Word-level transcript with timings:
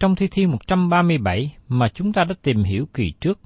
trong 0.00 0.16
thi 0.16 0.28
thiên 0.28 0.50
137 0.50 1.56
mà 1.68 1.88
chúng 1.88 2.12
ta 2.12 2.24
đã 2.24 2.34
tìm 2.42 2.62
hiểu 2.62 2.86
kỳ 2.94 3.12
trước, 3.20 3.40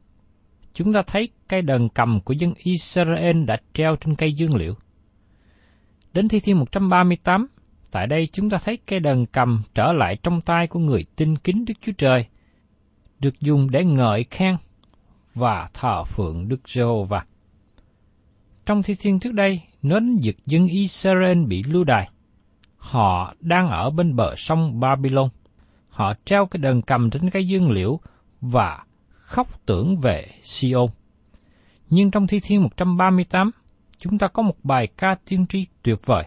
chúng 0.75 0.93
ta 0.93 1.03
thấy 1.07 1.29
cây 1.49 1.63
đờn 1.63 1.89
cầm 1.89 2.21
của 2.21 2.33
dân 2.33 2.53
Israel 2.57 3.45
đã 3.45 3.57
treo 3.73 3.97
trên 3.97 4.17
cây 4.17 4.33
dương 4.33 4.57
liệu. 4.57 4.75
Đến 6.15 6.29
thi 6.29 6.41
thiên 6.41 6.59
138, 6.59 7.47
tại 7.91 8.07
đây 8.07 8.29
chúng 8.33 8.51
ta 8.51 8.59
thấy 8.65 8.79
cây 8.87 9.01
đờn 9.01 9.27
cầm 9.27 9.63
trở 9.75 9.93
lại 9.93 10.17
trong 10.23 10.41
tay 10.41 10.67
của 10.67 10.79
người 10.79 11.05
tin 11.17 11.37
kính 11.37 11.65
Đức 11.65 11.75
Chúa 11.81 11.93
Trời, 11.99 12.27
được 13.21 13.41
dùng 13.41 13.71
để 13.71 13.85
ngợi 13.85 14.25
khen 14.25 14.57
và 15.35 15.71
thờ 15.75 16.05
phượng 16.05 16.49
Đức 16.49 16.69
Giê-hô-va. 16.69 17.25
Trong 18.67 18.83
thi 18.83 18.95
thiên 19.01 19.21
trước 19.21 19.35
đây, 19.35 19.61
nói 19.83 20.01
đến 20.01 20.19
việc 20.23 20.37
dân 20.47 20.67
Israel 20.67 21.45
bị 21.45 21.63
lưu 21.63 21.85
đày. 21.85 22.09
Họ 22.77 23.35
đang 23.41 23.69
ở 23.69 23.91
bên 23.91 24.17
bờ 24.17 24.35
sông 24.37 24.81
Babylon. 24.81 25.29
Họ 26.01 26.15
treo 26.25 26.47
cái 26.47 26.59
đờn 26.59 26.83
cầm 26.83 27.11
trên 27.11 27.31
cái 27.31 27.47
dương 27.47 27.71
liễu 27.71 28.01
và 28.41 28.85
khóc 29.11 29.67
tưởng 29.67 29.97
về 30.01 30.27
Sion. 30.43 30.87
Nhưng 31.91 32.11
trong 32.11 32.27
thi 32.27 32.41
thiên 32.41 32.63
138, 32.63 33.51
chúng 33.99 34.19
ta 34.19 34.29
có 34.29 34.43
một 34.43 34.57
bài 34.63 34.87
ca 34.87 35.15
tiên 35.29 35.47
tri 35.47 35.67
tuyệt 35.83 35.99
vời. 36.07 36.25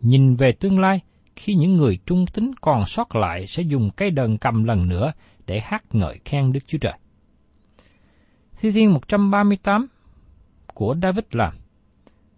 Nhìn 0.00 0.34
về 0.34 0.52
tương 0.52 0.78
lai, 0.78 1.00
khi 1.36 1.54
những 1.54 1.76
người 1.76 1.98
trung 2.06 2.26
tín 2.26 2.50
còn 2.60 2.84
sót 2.86 3.16
lại 3.16 3.46
sẽ 3.46 3.62
dùng 3.62 3.90
cây 3.96 4.10
đờn 4.10 4.38
cầm 4.38 4.64
lần 4.64 4.88
nữa 4.88 5.12
để 5.46 5.60
hát 5.60 5.84
ngợi 5.92 6.20
khen 6.24 6.52
Đức 6.52 6.60
Chúa 6.66 6.78
Trời. 6.78 6.98
Thi 8.60 8.72
thiên 8.72 8.92
138 8.92 9.86
của 10.74 10.96
David 11.02 11.24
làm 11.30 11.54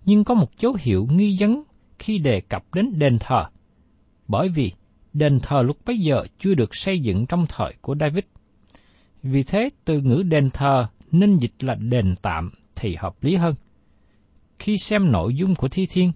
nhưng 0.05 0.25
có 0.25 0.35
một 0.35 0.59
dấu 0.59 0.77
hiệu 0.81 1.07
nghi 1.11 1.37
vấn 1.41 1.63
khi 1.99 2.19
đề 2.19 2.41
cập 2.41 2.75
đến 2.75 2.99
đền 2.99 3.19
thờ, 3.21 3.45
bởi 4.29 4.49
vì 4.49 4.73
đền 5.19 5.41
thờ 5.41 5.63
lúc 5.63 5.77
bấy 5.87 5.99
giờ 5.99 6.25
chưa 6.39 6.55
được 6.55 6.77
xây 6.77 7.01
dựng 7.01 7.27
trong 7.27 7.47
thời 7.49 7.75
của 7.81 7.95
David. 8.01 8.25
Vì 9.23 9.43
thế, 9.43 9.71
từ 9.85 10.01
ngữ 10.01 10.23
đền 10.23 10.51
thờ 10.51 10.87
nên 11.13 11.39
dịch 11.39 11.55
là 11.65 11.75
đền 11.75 12.15
tạm 12.23 12.51
thì 12.77 12.97
hợp 12.99 13.25
lý 13.25 13.37
hơn. 13.37 13.55
Khi 14.59 14.77
xem 14.79 15.13
nội 15.13 15.35
dung 15.35 15.55
của 15.55 15.69
thi 15.69 15.87
thiên, 15.91 16.13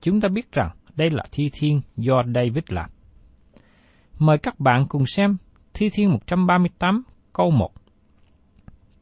chúng 0.00 0.20
ta 0.20 0.28
biết 0.28 0.52
rằng 0.52 0.70
đây 0.96 1.10
là 1.10 1.24
thi 1.32 1.50
thiên 1.52 1.80
do 1.96 2.22
David 2.34 2.64
làm. 2.68 2.90
Mời 4.18 4.38
các 4.38 4.60
bạn 4.60 4.86
cùng 4.88 5.06
xem 5.06 5.36
thi 5.74 5.90
thiên 5.92 6.10
138 6.10 7.02
câu 7.32 7.50
1. 7.50 7.72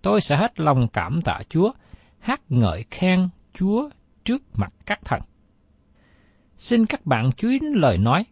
Tôi 0.02 0.20
sẽ 0.20 0.36
hết 0.36 0.60
lòng 0.60 0.88
cảm 0.92 1.22
tạ 1.24 1.40
Chúa, 1.48 1.72
hát 2.18 2.40
ngợi 2.48 2.84
khen 2.90 3.28
Chúa 3.54 3.88
trước 4.24 4.42
mặt 4.54 4.72
các 4.86 5.00
thần. 5.04 5.20
Xin 6.56 6.86
các 6.86 7.06
bạn 7.06 7.30
chú 7.36 7.48
ý 7.48 7.58
đến 7.58 7.72
lời 7.72 7.98
nói, 7.98 8.24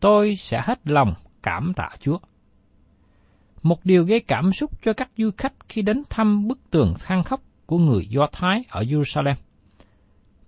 tôi 0.00 0.36
sẽ 0.36 0.62
hết 0.64 0.80
lòng 0.84 1.14
cảm 1.42 1.72
tạ 1.76 1.88
Chúa. 2.00 2.18
Một 3.62 3.84
điều 3.84 4.04
gây 4.04 4.20
cảm 4.20 4.52
xúc 4.52 4.82
cho 4.84 4.92
các 4.92 5.10
du 5.16 5.30
khách 5.36 5.54
khi 5.68 5.82
đến 5.82 6.02
thăm 6.10 6.48
bức 6.48 6.58
tường 6.70 6.94
than 6.98 7.22
khóc 7.22 7.40
của 7.66 7.78
người 7.78 8.06
Do 8.10 8.26
Thái 8.32 8.64
ở 8.68 8.82
Jerusalem. 8.82 9.34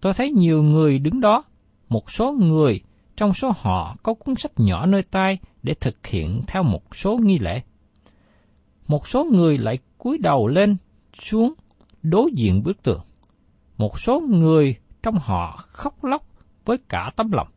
Tôi 0.01 0.15
thấy 0.15 0.31
nhiều 0.31 0.63
người 0.63 0.99
đứng 0.99 1.21
đó, 1.21 1.45
một 1.89 2.11
số 2.11 2.33
người 2.33 2.81
trong 3.17 3.33
số 3.33 3.53
họ 3.57 3.97
có 4.03 4.15
cuốn 4.15 4.37
sách 4.37 4.53
nhỏ 4.57 4.87
nơi 4.87 5.03
tay 5.03 5.39
để 5.63 5.75
thực 5.75 6.07
hiện 6.07 6.43
theo 6.47 6.63
một 6.63 6.97
số 6.97 7.19
nghi 7.23 7.39
lễ. 7.39 7.63
Một 8.87 9.09
số 9.09 9.25
người 9.25 9.59
lại 9.59 9.79
cúi 9.99 10.19
đầu 10.19 10.47
lên 10.47 10.77
xuống 11.15 11.55
đối 12.03 12.31
diện 12.33 12.63
bức 12.63 12.83
tường. 12.83 13.01
Một 13.77 14.01
số 14.01 14.21
người 14.21 14.77
trong 15.03 15.19
họ 15.19 15.65
khóc 15.69 16.05
lóc 16.05 16.23
với 16.65 16.79
cả 16.89 17.11
tấm 17.17 17.33
lòng. 17.33 17.49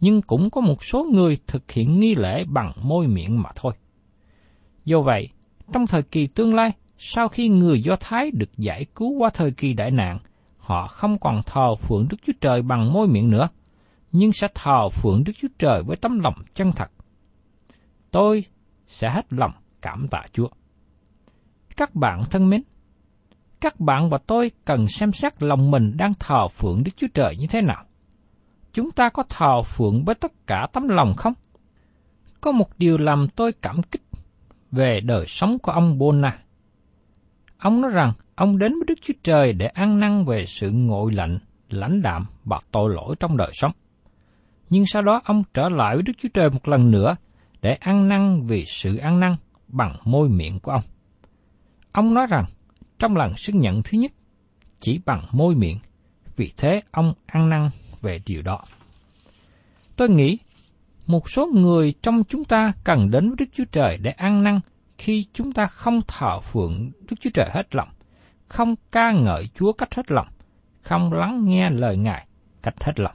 Nhưng 0.00 0.22
cũng 0.22 0.50
có 0.50 0.60
một 0.60 0.84
số 0.84 1.04
người 1.12 1.38
thực 1.46 1.70
hiện 1.70 2.00
nghi 2.00 2.14
lễ 2.14 2.44
bằng 2.44 2.72
môi 2.82 3.06
miệng 3.06 3.42
mà 3.42 3.50
thôi. 3.54 3.72
Do 4.84 5.00
vậy, 5.00 5.28
trong 5.72 5.86
thời 5.86 6.02
kỳ 6.02 6.26
tương 6.26 6.54
lai, 6.54 6.70
sau 6.98 7.28
khi 7.28 7.48
người 7.48 7.82
Do 7.82 7.96
Thái 8.00 8.30
được 8.30 8.50
giải 8.56 8.86
cứu 8.94 9.18
qua 9.18 9.30
thời 9.34 9.50
kỳ 9.50 9.74
đại 9.74 9.90
nạn, 9.90 10.18
họ 10.58 10.86
không 10.86 11.18
còn 11.18 11.40
thờ 11.46 11.74
phượng 11.74 12.06
Đức 12.10 12.16
Chúa 12.26 12.32
Trời 12.40 12.62
bằng 12.62 12.92
môi 12.92 13.08
miệng 13.08 13.30
nữa, 13.30 13.48
nhưng 14.12 14.32
sẽ 14.32 14.48
thờ 14.54 14.88
phượng 14.88 15.24
Đức 15.24 15.32
Chúa 15.40 15.48
Trời 15.58 15.82
với 15.82 15.96
tấm 15.96 16.20
lòng 16.20 16.34
chân 16.54 16.72
thật. 16.72 16.90
Tôi 18.10 18.44
sẽ 18.86 19.10
hết 19.10 19.32
lòng 19.32 19.52
cảm 19.82 20.06
tạ 20.10 20.22
Chúa. 20.32 20.48
Các 21.76 21.94
bạn 21.94 22.24
thân 22.30 22.50
mến, 22.50 22.62
các 23.60 23.80
bạn 23.80 24.10
và 24.10 24.18
tôi 24.26 24.50
cần 24.64 24.86
xem 24.86 25.12
xét 25.12 25.42
lòng 25.42 25.70
mình 25.70 25.96
đang 25.96 26.12
thờ 26.18 26.48
phượng 26.48 26.82
Đức 26.84 26.92
Chúa 26.96 27.06
Trời 27.14 27.36
như 27.36 27.46
thế 27.46 27.60
nào. 27.60 27.84
Chúng 28.72 28.90
ta 28.90 29.08
có 29.08 29.22
thờ 29.28 29.62
phượng 29.62 30.04
với 30.04 30.14
tất 30.14 30.32
cả 30.46 30.66
tấm 30.72 30.88
lòng 30.88 31.14
không? 31.16 31.32
Có 32.40 32.52
một 32.52 32.68
điều 32.78 32.98
làm 32.98 33.26
tôi 33.36 33.52
cảm 33.52 33.82
kích 33.82 34.02
về 34.70 35.00
đời 35.00 35.26
sống 35.26 35.58
của 35.58 35.72
ông 35.72 35.98
Bona. 35.98 36.38
Ông 37.58 37.80
nói 37.80 37.90
rằng 37.94 38.12
ông 38.34 38.58
đến 38.58 38.72
với 38.72 38.84
Đức 38.86 38.98
Chúa 39.02 39.14
Trời 39.22 39.52
để 39.52 39.66
ăn 39.66 40.00
năn 40.00 40.24
về 40.24 40.46
sự 40.46 40.70
ngội 40.70 41.12
lạnh, 41.12 41.38
lãnh 41.68 42.02
đạm 42.02 42.26
và 42.44 42.60
tội 42.72 42.94
lỗi 42.94 43.16
trong 43.20 43.36
đời 43.36 43.50
sống. 43.52 43.72
Nhưng 44.70 44.86
sau 44.86 45.02
đó 45.02 45.20
ông 45.24 45.42
trở 45.54 45.68
lại 45.68 45.94
với 45.94 46.02
Đức 46.02 46.12
Chúa 46.22 46.28
Trời 46.34 46.50
một 46.50 46.68
lần 46.68 46.90
nữa 46.90 47.16
để 47.62 47.74
ăn 47.74 48.08
năn 48.08 48.42
vì 48.46 48.64
sự 48.64 48.96
ăn 48.96 49.20
năn 49.20 49.36
bằng 49.68 49.96
môi 50.04 50.28
miệng 50.28 50.60
của 50.60 50.72
ông. 50.72 50.82
Ông 51.92 52.14
nói 52.14 52.26
rằng, 52.30 52.44
trong 52.98 53.16
lần 53.16 53.36
xưng 53.36 53.60
nhận 53.60 53.82
thứ 53.82 53.98
nhất, 53.98 54.12
chỉ 54.78 55.00
bằng 55.06 55.24
môi 55.32 55.54
miệng, 55.54 55.78
vì 56.36 56.52
thế 56.56 56.82
ông 56.90 57.14
ăn 57.26 57.48
năn 57.48 57.68
về 58.02 58.20
điều 58.26 58.42
đó. 58.42 58.60
Tôi 59.96 60.08
nghĩ, 60.08 60.38
một 61.06 61.30
số 61.30 61.46
người 61.46 61.94
trong 62.02 62.24
chúng 62.24 62.44
ta 62.44 62.72
cần 62.84 63.10
đến 63.10 63.28
với 63.28 63.36
Đức 63.38 63.46
Chúa 63.56 63.64
Trời 63.72 63.98
để 64.02 64.10
ăn 64.10 64.42
năn 64.42 64.60
khi 64.98 65.26
chúng 65.32 65.52
ta 65.52 65.66
không 65.66 66.00
thờ 66.08 66.40
phượng 66.40 66.90
Đức 67.10 67.16
Chúa 67.20 67.30
Trời 67.34 67.50
hết 67.52 67.74
lòng, 67.74 67.88
không 68.48 68.74
ca 68.92 69.12
ngợi 69.12 69.48
Chúa 69.54 69.72
cách 69.72 69.94
hết 69.94 70.10
lòng, 70.10 70.28
không 70.82 71.12
lắng 71.12 71.44
nghe 71.44 71.70
lời 71.70 71.96
Ngài 71.96 72.26
cách 72.62 72.84
hết 72.84 73.00
lòng. 73.00 73.14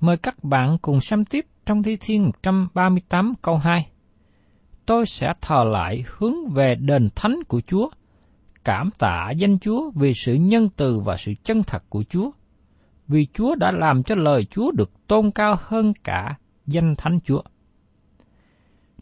Mời 0.00 0.16
các 0.16 0.44
bạn 0.44 0.78
cùng 0.82 1.00
xem 1.00 1.24
tiếp 1.24 1.46
trong 1.66 1.82
Thi 1.82 1.96
Thiên 2.00 2.24
138 2.24 3.34
câu 3.42 3.56
2. 3.58 3.88
Tôi 4.86 5.06
sẽ 5.06 5.32
thờ 5.40 5.64
lại 5.64 6.04
hướng 6.06 6.48
về 6.48 6.74
đền 6.74 7.08
thánh 7.14 7.36
của 7.48 7.60
Chúa, 7.60 7.88
cảm 8.64 8.90
tạ 8.98 9.30
danh 9.36 9.58
Chúa 9.58 9.90
vì 9.94 10.12
sự 10.14 10.34
nhân 10.34 10.68
từ 10.76 11.00
và 11.00 11.16
sự 11.16 11.32
chân 11.44 11.62
thật 11.62 11.82
của 11.88 12.04
Chúa, 12.10 12.30
vì 13.08 13.26
Chúa 13.34 13.54
đã 13.54 13.70
làm 13.70 14.02
cho 14.02 14.14
lời 14.14 14.44
Chúa 14.44 14.70
được 14.70 15.06
tôn 15.06 15.30
cao 15.30 15.56
hơn 15.60 15.92
cả 16.04 16.38
danh 16.66 16.94
thánh 16.96 17.20
Chúa. 17.24 17.42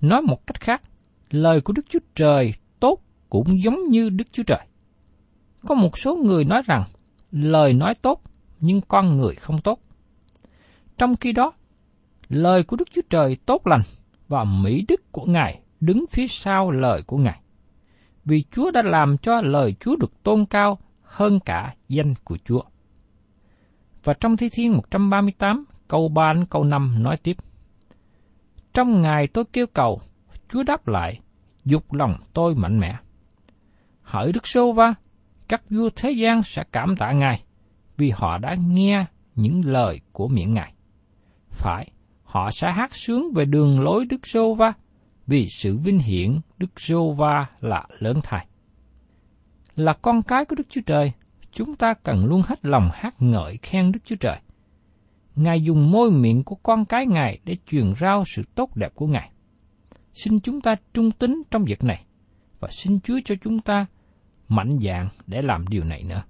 Nói 0.00 0.22
một 0.22 0.46
cách 0.46 0.60
khác, 0.60 0.82
lời 1.30 1.60
của 1.60 1.72
Đức 1.72 1.86
Chúa 1.88 1.98
Trời 2.14 2.54
tốt 2.80 2.98
cũng 3.30 3.62
giống 3.62 3.88
như 3.88 4.10
Đức 4.10 4.24
Chúa 4.32 4.42
Trời. 4.42 4.66
Có 5.66 5.74
một 5.74 5.98
số 5.98 6.16
người 6.16 6.44
nói 6.44 6.62
rằng 6.66 6.84
lời 7.30 7.72
nói 7.72 7.94
tốt 7.94 8.22
nhưng 8.60 8.80
con 8.80 9.16
người 9.16 9.34
không 9.34 9.58
tốt. 9.58 9.80
Trong 10.98 11.16
khi 11.16 11.32
đó, 11.32 11.52
lời 12.28 12.62
của 12.62 12.76
Đức 12.76 12.88
Chúa 12.94 13.02
Trời 13.10 13.36
tốt 13.46 13.66
lành 13.66 13.82
và 14.28 14.44
mỹ 14.44 14.84
đức 14.88 15.12
của 15.12 15.24
Ngài 15.26 15.60
đứng 15.80 16.04
phía 16.10 16.26
sau 16.26 16.70
lời 16.70 17.02
của 17.02 17.16
Ngài. 17.16 17.40
Vì 18.24 18.44
Chúa 18.50 18.70
đã 18.70 18.82
làm 18.82 19.18
cho 19.18 19.40
lời 19.40 19.74
Chúa 19.80 19.96
được 19.96 20.22
tôn 20.22 20.46
cao 20.46 20.78
hơn 21.02 21.40
cả 21.40 21.74
danh 21.88 22.14
của 22.24 22.38
Chúa. 22.44 22.62
Và 24.06 24.14
trong 24.20 24.36
Thi 24.36 24.48
Thiên 24.52 24.72
138, 24.72 25.64
câu 25.88 26.08
3 26.08 26.32
câu 26.50 26.64
5 26.64 27.02
nói 27.02 27.16
tiếp. 27.16 27.36
Trong 28.74 29.00
ngày 29.00 29.26
tôi 29.26 29.44
kêu 29.52 29.66
cầu, 29.66 30.00
Chúa 30.48 30.62
đáp 30.62 30.88
lại, 30.88 31.20
dục 31.64 31.92
lòng 31.92 32.16
tôi 32.32 32.54
mạnh 32.54 32.80
mẽ. 32.80 32.96
Hỡi 34.02 34.32
Đức 34.32 34.46
Sô 34.46 34.72
Va, 34.72 34.94
các 35.48 35.62
vua 35.70 35.90
thế 35.96 36.10
gian 36.10 36.42
sẽ 36.42 36.64
cảm 36.72 36.96
tạ 36.96 37.12
Ngài, 37.12 37.44
vì 37.96 38.10
họ 38.10 38.38
đã 38.38 38.54
nghe 38.54 39.04
những 39.34 39.60
lời 39.64 40.00
của 40.12 40.28
miệng 40.28 40.54
Ngài. 40.54 40.74
Phải, 41.50 41.90
họ 42.24 42.50
sẽ 42.50 42.72
hát 42.72 42.94
sướng 42.94 43.32
về 43.34 43.44
đường 43.44 43.80
lối 43.80 44.06
Đức 44.06 44.26
Sô 44.26 44.54
Va, 44.54 44.72
vì 45.26 45.46
sự 45.48 45.76
vinh 45.76 45.98
hiển 45.98 46.40
Đức 46.58 46.80
Sô 46.80 47.12
Va 47.12 47.46
là 47.60 47.86
lớn 47.98 48.20
thay. 48.22 48.46
Là 49.76 49.92
con 49.92 50.22
cái 50.22 50.44
của 50.44 50.54
Đức 50.54 50.66
Chúa 50.70 50.82
Trời, 50.86 51.12
chúng 51.56 51.76
ta 51.76 51.94
cần 51.94 52.24
luôn 52.24 52.42
hết 52.46 52.64
lòng 52.64 52.90
hát 52.92 53.14
ngợi 53.22 53.58
khen 53.62 53.92
Đức 53.92 54.00
Chúa 54.04 54.16
Trời. 54.16 54.40
Ngài 55.36 55.62
dùng 55.62 55.90
môi 55.90 56.10
miệng 56.10 56.44
của 56.44 56.56
con 56.62 56.84
cái 56.84 57.06
Ngài 57.06 57.38
để 57.44 57.56
truyền 57.66 57.94
rao 57.94 58.24
sự 58.26 58.42
tốt 58.54 58.76
đẹp 58.76 58.94
của 58.94 59.06
Ngài. 59.06 59.30
Xin 60.14 60.40
chúng 60.40 60.60
ta 60.60 60.76
trung 60.94 61.10
tín 61.10 61.42
trong 61.50 61.64
việc 61.64 61.84
này, 61.84 62.04
và 62.60 62.68
xin 62.72 63.00
Chúa 63.00 63.18
cho 63.24 63.34
chúng 63.42 63.60
ta 63.60 63.86
mạnh 64.48 64.78
dạn 64.82 65.08
để 65.26 65.42
làm 65.42 65.68
điều 65.68 65.84
này 65.84 66.02
nữa. 66.02 66.22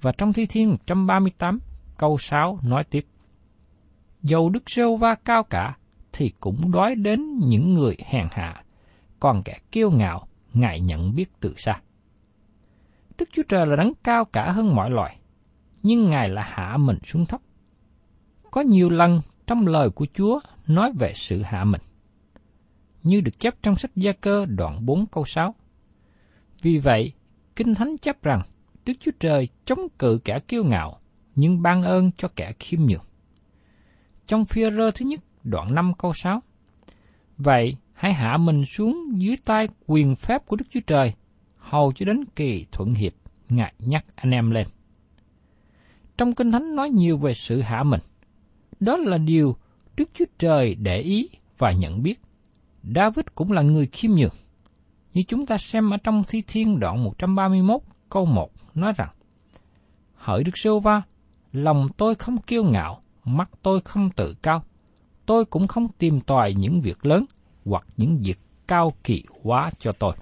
Và 0.00 0.12
trong 0.18 0.32
Thi 0.32 0.46
Thiên 0.46 0.70
138, 0.70 1.58
câu 1.96 2.18
6 2.18 2.58
nói 2.62 2.84
tiếp. 2.84 3.06
Dầu 4.22 4.50
Đức 4.50 4.62
Sêu 4.66 4.96
Va 4.96 5.14
cao 5.14 5.42
cả, 5.42 5.76
thì 6.12 6.32
cũng 6.40 6.70
đói 6.70 6.94
đến 6.94 7.38
những 7.38 7.74
người 7.74 7.96
hèn 8.04 8.26
hạ, 8.30 8.62
còn 9.20 9.42
kẻ 9.42 9.58
kiêu 9.72 9.90
ngạo, 9.90 10.26
Ngài 10.54 10.80
nhận 10.80 11.14
biết 11.14 11.30
từ 11.40 11.54
xa. 11.56 11.80
Đức 13.18 13.28
Chúa 13.32 13.42
Trời 13.48 13.66
là 13.66 13.76
đấng 13.76 13.92
cao 14.04 14.24
cả 14.24 14.52
hơn 14.52 14.74
mọi 14.74 14.90
loài, 14.90 15.18
nhưng 15.82 16.10
Ngài 16.10 16.28
là 16.28 16.42
hạ 16.42 16.76
mình 16.76 16.98
xuống 17.04 17.26
thấp. 17.26 17.40
Có 18.50 18.60
nhiều 18.60 18.90
lần 18.90 19.20
trong 19.46 19.66
lời 19.66 19.90
của 19.90 20.06
Chúa 20.14 20.40
nói 20.66 20.92
về 20.98 21.12
sự 21.14 21.42
hạ 21.42 21.64
mình. 21.64 21.80
Như 23.02 23.20
được 23.20 23.38
chép 23.38 23.54
trong 23.62 23.76
sách 23.76 23.90
Gia 23.96 24.12
Cơ 24.12 24.46
đoạn 24.46 24.86
4 24.86 25.06
câu 25.06 25.24
6. 25.24 25.54
Vì 26.62 26.78
vậy, 26.78 27.12
Kinh 27.56 27.74
Thánh 27.74 27.98
chấp 27.98 28.22
rằng 28.22 28.42
Đức 28.86 28.92
Chúa 29.00 29.10
Trời 29.20 29.48
chống 29.64 29.88
cự 29.98 30.18
kẻ 30.24 30.38
kiêu 30.48 30.64
ngạo, 30.64 31.00
nhưng 31.34 31.62
ban 31.62 31.82
ơn 31.82 32.10
cho 32.16 32.28
kẻ 32.36 32.52
khiêm 32.60 32.80
nhường. 32.80 33.04
Trong 34.26 34.44
phi 34.44 34.62
rơ 34.62 34.90
thứ 34.90 35.06
nhất, 35.06 35.20
đoạn 35.44 35.74
5 35.74 35.92
câu 35.98 36.12
6. 36.14 36.40
Vậy, 37.36 37.76
hãy 37.92 38.12
hạ 38.12 38.36
mình 38.36 38.64
xuống 38.64 39.22
dưới 39.22 39.36
tay 39.44 39.68
quyền 39.86 40.16
phép 40.16 40.46
của 40.46 40.56
Đức 40.56 40.64
Chúa 40.70 40.80
Trời, 40.86 41.14
hầu 41.70 41.92
cho 41.92 42.04
đến 42.04 42.24
kỳ 42.36 42.66
thuận 42.72 42.94
hiệp, 42.94 43.12
Ngài 43.48 43.74
nhắc 43.78 44.04
anh 44.14 44.30
em 44.30 44.50
lên. 44.50 44.66
Trong 46.16 46.34
Kinh 46.34 46.52
Thánh 46.52 46.76
nói 46.76 46.90
nhiều 46.90 47.18
về 47.18 47.34
sự 47.34 47.60
hạ 47.60 47.82
mình. 47.82 48.00
Đó 48.80 48.96
là 48.96 49.18
điều 49.18 49.56
Đức 49.96 50.10
Chúa 50.14 50.24
Trời 50.38 50.74
để 50.74 51.00
ý 51.00 51.28
và 51.58 51.72
nhận 51.72 52.02
biết. 52.02 52.20
David 52.94 53.26
cũng 53.34 53.52
là 53.52 53.62
người 53.62 53.86
khiêm 53.86 54.10
nhường. 54.10 54.34
Như 55.14 55.22
chúng 55.28 55.46
ta 55.46 55.56
xem 55.56 55.90
ở 55.90 55.96
trong 55.96 56.24
Thi 56.28 56.42
Thiên 56.46 56.80
đoạn 56.80 57.04
131 57.04 57.80
câu 58.08 58.24
1 58.24 58.50
nói 58.74 58.92
rằng 58.96 59.08
Hỡi 60.14 60.44
Đức 60.44 60.58
Sô 60.58 60.80
Va, 60.80 61.02
lòng 61.52 61.88
tôi 61.96 62.14
không 62.14 62.38
kiêu 62.38 62.64
ngạo, 62.64 63.02
mắt 63.24 63.50
tôi 63.62 63.80
không 63.80 64.10
tự 64.10 64.34
cao. 64.42 64.62
Tôi 65.26 65.44
cũng 65.44 65.68
không 65.68 65.88
tìm 65.98 66.20
tòi 66.20 66.54
những 66.54 66.80
việc 66.80 67.06
lớn 67.06 67.24
hoặc 67.64 67.86
những 67.96 68.16
việc 68.24 68.38
cao 68.68 68.92
kỳ 69.04 69.24
quá 69.42 69.70
cho 69.78 69.92
tôi. 69.92 70.14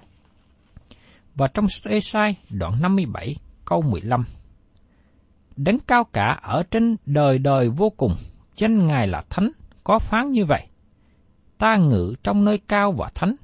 Và 1.37 1.47
trong 1.47 1.65
Esai 1.83 2.35
đoạn 2.49 2.73
57 2.81 3.35
câu 3.65 3.81
15 3.81 4.23
Đấng 5.57 5.79
cao 5.79 6.03
cả 6.03 6.39
ở 6.41 6.63
trên 6.71 6.95
đời 7.05 7.37
đời 7.37 7.69
vô 7.69 7.89
cùng, 7.89 8.15
danh 8.55 8.87
Ngài 8.87 9.07
là 9.07 9.21
Thánh, 9.29 9.51
có 9.83 9.99
phán 9.99 10.31
như 10.31 10.45
vậy. 10.45 10.67
Ta 11.57 11.77
ngự 11.77 12.13
trong 12.23 12.45
nơi 12.45 12.57
cao 12.67 12.91
và 12.91 13.09
thánh, 13.15 13.35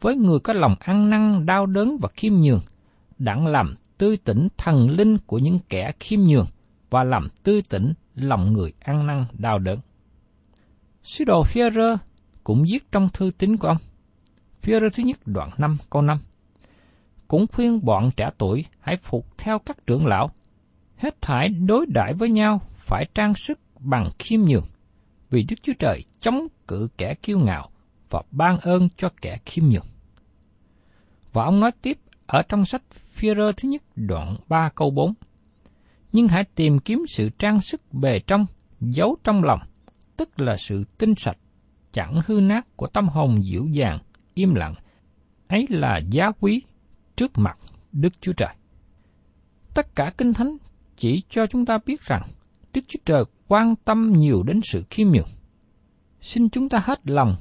với 0.00 0.16
người 0.16 0.38
có 0.38 0.52
lòng 0.52 0.74
ăn 0.80 1.10
năn 1.10 1.46
đau 1.46 1.66
đớn 1.66 1.96
và 2.00 2.08
khiêm 2.14 2.32
nhường, 2.34 2.60
đặng 3.18 3.46
làm 3.46 3.76
tươi 3.98 4.16
tỉnh 4.16 4.48
thần 4.56 4.90
linh 4.90 5.18
của 5.26 5.38
những 5.38 5.58
kẻ 5.68 5.92
khiêm 6.00 6.20
nhường 6.20 6.46
và 6.90 7.04
làm 7.04 7.28
tươi 7.42 7.62
tỉnh 7.70 7.92
lòng 8.14 8.52
người 8.52 8.72
ăn 8.80 9.06
năn 9.06 9.24
đau 9.32 9.58
đớn. 9.58 9.78
Sứ 11.02 11.24
đồ 11.24 11.42
Führer 11.42 11.96
cũng 12.44 12.64
viết 12.72 12.92
trong 12.92 13.08
thư 13.12 13.30
tín 13.38 13.56
của 13.56 13.68
ông. 13.68 13.78
Führer 14.62 14.90
thứ 14.94 15.02
nhất 15.02 15.18
đoạn 15.26 15.50
5 15.58 15.76
câu 15.90 16.02
5. 16.02 16.18
Cũng 17.32 17.46
khuyên 17.52 17.84
bọn 17.84 18.10
trẻ 18.16 18.30
tuổi 18.38 18.64
hãy 18.80 18.96
phục 18.96 19.38
theo 19.38 19.58
các 19.58 19.86
trưởng 19.86 20.06
lão, 20.06 20.30
hết 20.96 21.22
thải 21.22 21.48
đối 21.48 21.86
đãi 21.86 22.14
với 22.14 22.30
nhau 22.30 22.60
phải 22.74 23.06
trang 23.14 23.34
sức 23.34 23.58
bằng 23.80 24.08
khiêm 24.18 24.40
nhường, 24.40 24.64
vì 25.30 25.42
Đức 25.48 25.56
Chúa 25.62 25.72
Trời 25.78 26.04
chống 26.20 26.46
cự 26.68 26.88
kẻ 26.98 27.14
kiêu 27.22 27.38
ngạo 27.38 27.70
và 28.10 28.22
ban 28.30 28.58
ơn 28.58 28.88
cho 28.96 29.08
kẻ 29.20 29.38
khiêm 29.46 29.64
nhường. 29.64 29.86
Và 31.32 31.44
ông 31.44 31.60
nói 31.60 31.70
tiếp 31.82 31.98
ở 32.26 32.42
trong 32.48 32.64
sách 32.64 32.82
Führer 33.16 33.52
thứ 33.56 33.68
nhất 33.68 33.82
đoạn 33.96 34.36
3 34.48 34.68
câu 34.74 34.90
4. 34.90 35.14
Nhưng 36.12 36.28
hãy 36.28 36.44
tìm 36.54 36.78
kiếm 36.78 37.04
sự 37.08 37.30
trang 37.38 37.60
sức 37.60 37.80
bề 37.92 38.18
trong, 38.18 38.46
giấu 38.80 39.16
trong 39.24 39.44
lòng, 39.44 39.60
tức 40.16 40.40
là 40.40 40.56
sự 40.56 40.84
tinh 40.98 41.14
sạch, 41.16 41.38
chẳng 41.92 42.20
hư 42.26 42.40
nát 42.40 42.76
của 42.76 42.86
tâm 42.86 43.08
hồn 43.08 43.44
dịu 43.44 43.66
dàng, 43.66 43.98
im 44.34 44.54
lặng. 44.54 44.74
Ấy 45.48 45.66
là 45.68 46.00
giá 46.10 46.30
quý 46.40 46.62
trước 47.16 47.38
mặt 47.38 47.58
Đức 47.92 48.12
Chúa 48.20 48.32
Trời. 48.32 48.54
Tất 49.74 49.94
cả 49.94 50.12
Kinh 50.18 50.32
Thánh 50.32 50.56
chỉ 50.96 51.22
cho 51.28 51.46
chúng 51.46 51.66
ta 51.66 51.78
biết 51.86 52.00
rằng 52.00 52.22
Đức 52.74 52.80
Chúa 52.88 53.00
Trời 53.04 53.24
quan 53.48 53.74
tâm 53.84 54.12
nhiều 54.16 54.42
đến 54.42 54.60
sự 54.64 54.84
khiêm 54.90 55.08
nhường. 55.08 55.28
Xin 56.20 56.50
chúng 56.50 56.68
ta 56.68 56.78
hết 56.84 57.10
lòng 57.10 57.36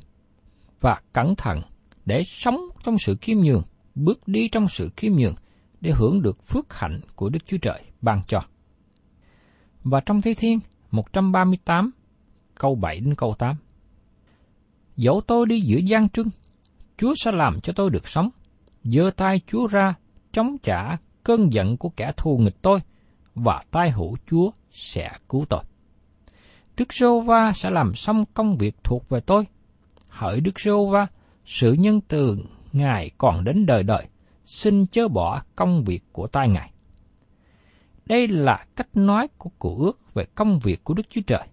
và 0.81 1.01
cẩn 1.13 1.35
thận 1.35 1.61
để 2.05 2.23
sống 2.25 2.59
trong 2.83 2.97
sự 2.97 3.15
khiêm 3.21 3.37
nhường, 3.37 3.63
bước 3.95 4.27
đi 4.27 4.47
trong 4.47 4.67
sự 4.67 4.89
khiêm 4.97 5.13
nhường 5.15 5.35
để 5.81 5.91
hưởng 5.91 6.21
được 6.21 6.47
phước 6.47 6.73
hạnh 6.73 6.99
của 7.15 7.29
Đức 7.29 7.39
Chúa 7.45 7.57
Trời 7.57 7.81
ban 8.01 8.21
cho. 8.27 8.41
Và 9.83 9.99
trong 9.99 10.21
Thế 10.21 10.33
Thiên 10.37 10.59
138 10.91 11.91
câu 12.55 12.75
7 12.75 12.99
đến 12.99 13.15
câu 13.15 13.35
8. 13.39 13.55
Dẫu 14.95 15.21
tôi 15.27 15.45
đi 15.45 15.61
giữa 15.61 15.77
gian 15.77 16.09
trưng, 16.09 16.27
Chúa 16.97 17.13
sẽ 17.17 17.31
làm 17.31 17.61
cho 17.61 17.73
tôi 17.75 17.89
được 17.89 18.07
sống 18.07 18.29
giơ 18.83 19.11
tay 19.17 19.41
Chúa 19.47 19.67
ra, 19.67 19.93
chống 20.31 20.57
trả 20.63 20.97
cơn 21.23 21.53
giận 21.53 21.77
của 21.77 21.89
kẻ 21.89 22.11
thù 22.17 22.38
nghịch 22.38 22.61
tôi, 22.61 22.79
và 23.35 23.61
tai 23.71 23.91
hữu 23.91 24.17
Chúa 24.29 24.51
sẽ 24.71 25.11
cứu 25.29 25.45
tôi. 25.50 25.63
Đức 26.77 26.93
Rô 26.93 27.19
Va 27.19 27.51
sẽ 27.55 27.69
làm 27.69 27.95
xong 27.95 28.25
công 28.33 28.57
việc 28.57 28.75
thuộc 28.83 29.09
về 29.09 29.19
tôi. 29.19 29.47
Hỡi 30.07 30.41
Đức 30.41 30.59
Rô 30.59 30.85
Va, 30.85 31.07
sự 31.45 31.73
nhân 31.73 32.01
từ 32.01 32.38
Ngài 32.73 33.11
còn 33.17 33.43
đến 33.43 33.65
đời 33.65 33.83
đời, 33.83 34.07
xin 34.45 34.85
chớ 34.85 35.07
bỏ 35.07 35.41
công 35.55 35.83
việc 35.83 36.03
của 36.11 36.27
tai 36.27 36.50
Ngài. 36.50 36.71
Đây 38.05 38.27
là 38.27 38.65
cách 38.75 38.88
nói 38.93 39.27
của 39.38 39.50
cụ 39.59 39.77
ước 39.79 40.13
về 40.13 40.25
công 40.35 40.59
việc 40.59 40.83
của 40.83 40.93
Đức 40.93 41.09
Chúa 41.09 41.21
Trời 41.27 41.47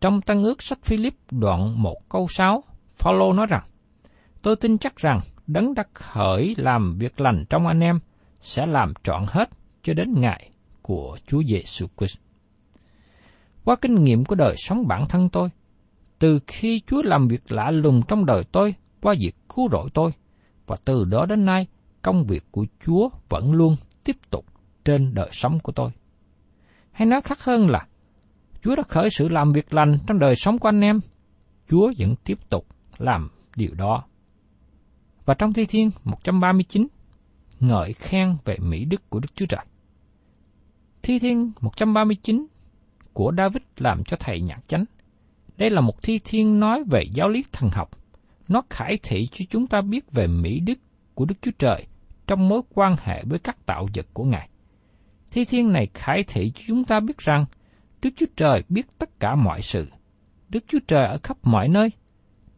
Trong 0.00 0.20
Tăng 0.20 0.42
ước 0.42 0.62
sách 0.62 0.78
Philip 0.82 1.14
đoạn 1.30 1.82
1 1.82 2.08
câu 2.08 2.28
6, 2.30 2.64
Phaolô 2.96 3.32
nói 3.32 3.46
rằng, 3.46 3.62
Tôi 4.42 4.56
tin 4.56 4.78
chắc 4.78 4.96
rằng 4.96 5.20
đấng 5.46 5.74
đắc 5.74 5.88
khởi 5.94 6.54
làm 6.58 6.98
việc 6.98 7.20
lành 7.20 7.44
trong 7.50 7.66
anh 7.66 7.80
em 7.80 7.98
sẽ 8.40 8.66
làm 8.66 8.92
trọn 9.02 9.24
hết 9.28 9.50
cho 9.82 9.94
đến 9.94 10.14
ngày 10.20 10.50
của 10.82 11.18
Chúa 11.26 11.42
Giêsu 11.42 11.86
Christ. 11.96 12.18
Qua 13.64 13.76
kinh 13.80 14.02
nghiệm 14.02 14.24
của 14.24 14.34
đời 14.34 14.54
sống 14.56 14.86
bản 14.88 15.04
thân 15.08 15.28
tôi, 15.28 15.48
từ 16.18 16.40
khi 16.46 16.82
Chúa 16.86 17.02
làm 17.02 17.28
việc 17.28 17.52
lạ 17.52 17.70
lùng 17.70 18.00
trong 18.08 18.26
đời 18.26 18.44
tôi 18.52 18.74
qua 19.02 19.14
việc 19.20 19.36
cứu 19.54 19.68
rỗi 19.72 19.88
tôi, 19.94 20.10
và 20.66 20.76
từ 20.84 21.04
đó 21.04 21.26
đến 21.26 21.44
nay, 21.44 21.66
công 22.02 22.24
việc 22.24 22.44
của 22.50 22.66
Chúa 22.86 23.08
vẫn 23.28 23.52
luôn 23.52 23.76
tiếp 24.04 24.16
tục 24.30 24.44
trên 24.84 25.14
đời 25.14 25.28
sống 25.32 25.60
của 25.60 25.72
tôi. 25.72 25.90
Hay 26.92 27.06
nói 27.06 27.20
khác 27.20 27.44
hơn 27.44 27.68
là, 27.68 27.86
Chúa 28.62 28.76
đã 28.76 28.82
khởi 28.88 29.10
sự 29.10 29.28
làm 29.28 29.52
việc 29.52 29.74
lành 29.74 29.98
trong 30.06 30.18
đời 30.18 30.36
sống 30.36 30.58
của 30.58 30.68
anh 30.68 30.80
em, 30.80 31.00
Chúa 31.70 31.92
vẫn 31.98 32.14
tiếp 32.24 32.38
tục 32.48 32.66
làm 32.98 33.30
điều 33.56 33.74
đó. 33.74 34.04
Và 35.24 35.34
trong 35.34 35.52
Thi 35.52 35.66
Thiên 35.66 35.90
139, 36.04 36.86
ngợi 37.60 37.92
khen 37.92 38.36
về 38.44 38.56
mỹ 38.58 38.84
đức 38.84 39.10
của 39.10 39.20
Đức 39.20 39.28
Chúa 39.34 39.46
Trời. 39.46 39.64
Thi 41.02 41.18
Thiên 41.18 41.52
139 41.60 42.46
của 43.12 43.32
David 43.36 43.62
làm 43.78 44.04
cho 44.04 44.16
thầy 44.20 44.40
nhạc 44.40 44.60
chánh. 44.68 44.84
Đây 45.56 45.70
là 45.70 45.80
một 45.80 46.02
thi 46.02 46.20
thiên 46.24 46.60
nói 46.60 46.84
về 46.90 47.02
giáo 47.12 47.28
lý 47.28 47.44
thần 47.52 47.70
học. 47.72 47.90
Nó 48.48 48.62
khải 48.70 48.98
thị 49.02 49.28
cho 49.32 49.44
chúng 49.50 49.66
ta 49.66 49.80
biết 49.80 50.12
về 50.12 50.26
mỹ 50.26 50.60
đức 50.60 50.78
của 51.14 51.24
Đức 51.24 51.34
Chúa 51.42 51.50
Trời 51.58 51.86
trong 52.26 52.48
mối 52.48 52.62
quan 52.74 52.96
hệ 53.02 53.22
với 53.24 53.38
các 53.38 53.66
tạo 53.66 53.88
vật 53.94 54.06
của 54.12 54.24
Ngài. 54.24 54.48
Thi 55.30 55.44
thiên 55.44 55.72
này 55.72 55.88
khải 55.94 56.24
thị 56.28 56.52
cho 56.54 56.62
chúng 56.66 56.84
ta 56.84 57.00
biết 57.00 57.18
rằng 57.18 57.46
Đức 58.02 58.10
Chúa 58.16 58.26
Trời 58.36 58.62
biết 58.68 58.86
tất 58.98 59.20
cả 59.20 59.34
mọi 59.34 59.62
sự. 59.62 59.88
Đức 60.48 60.64
Chúa 60.68 60.78
Trời 60.86 61.06
ở 61.06 61.18
khắp 61.22 61.36
mọi 61.42 61.68
nơi. 61.68 61.90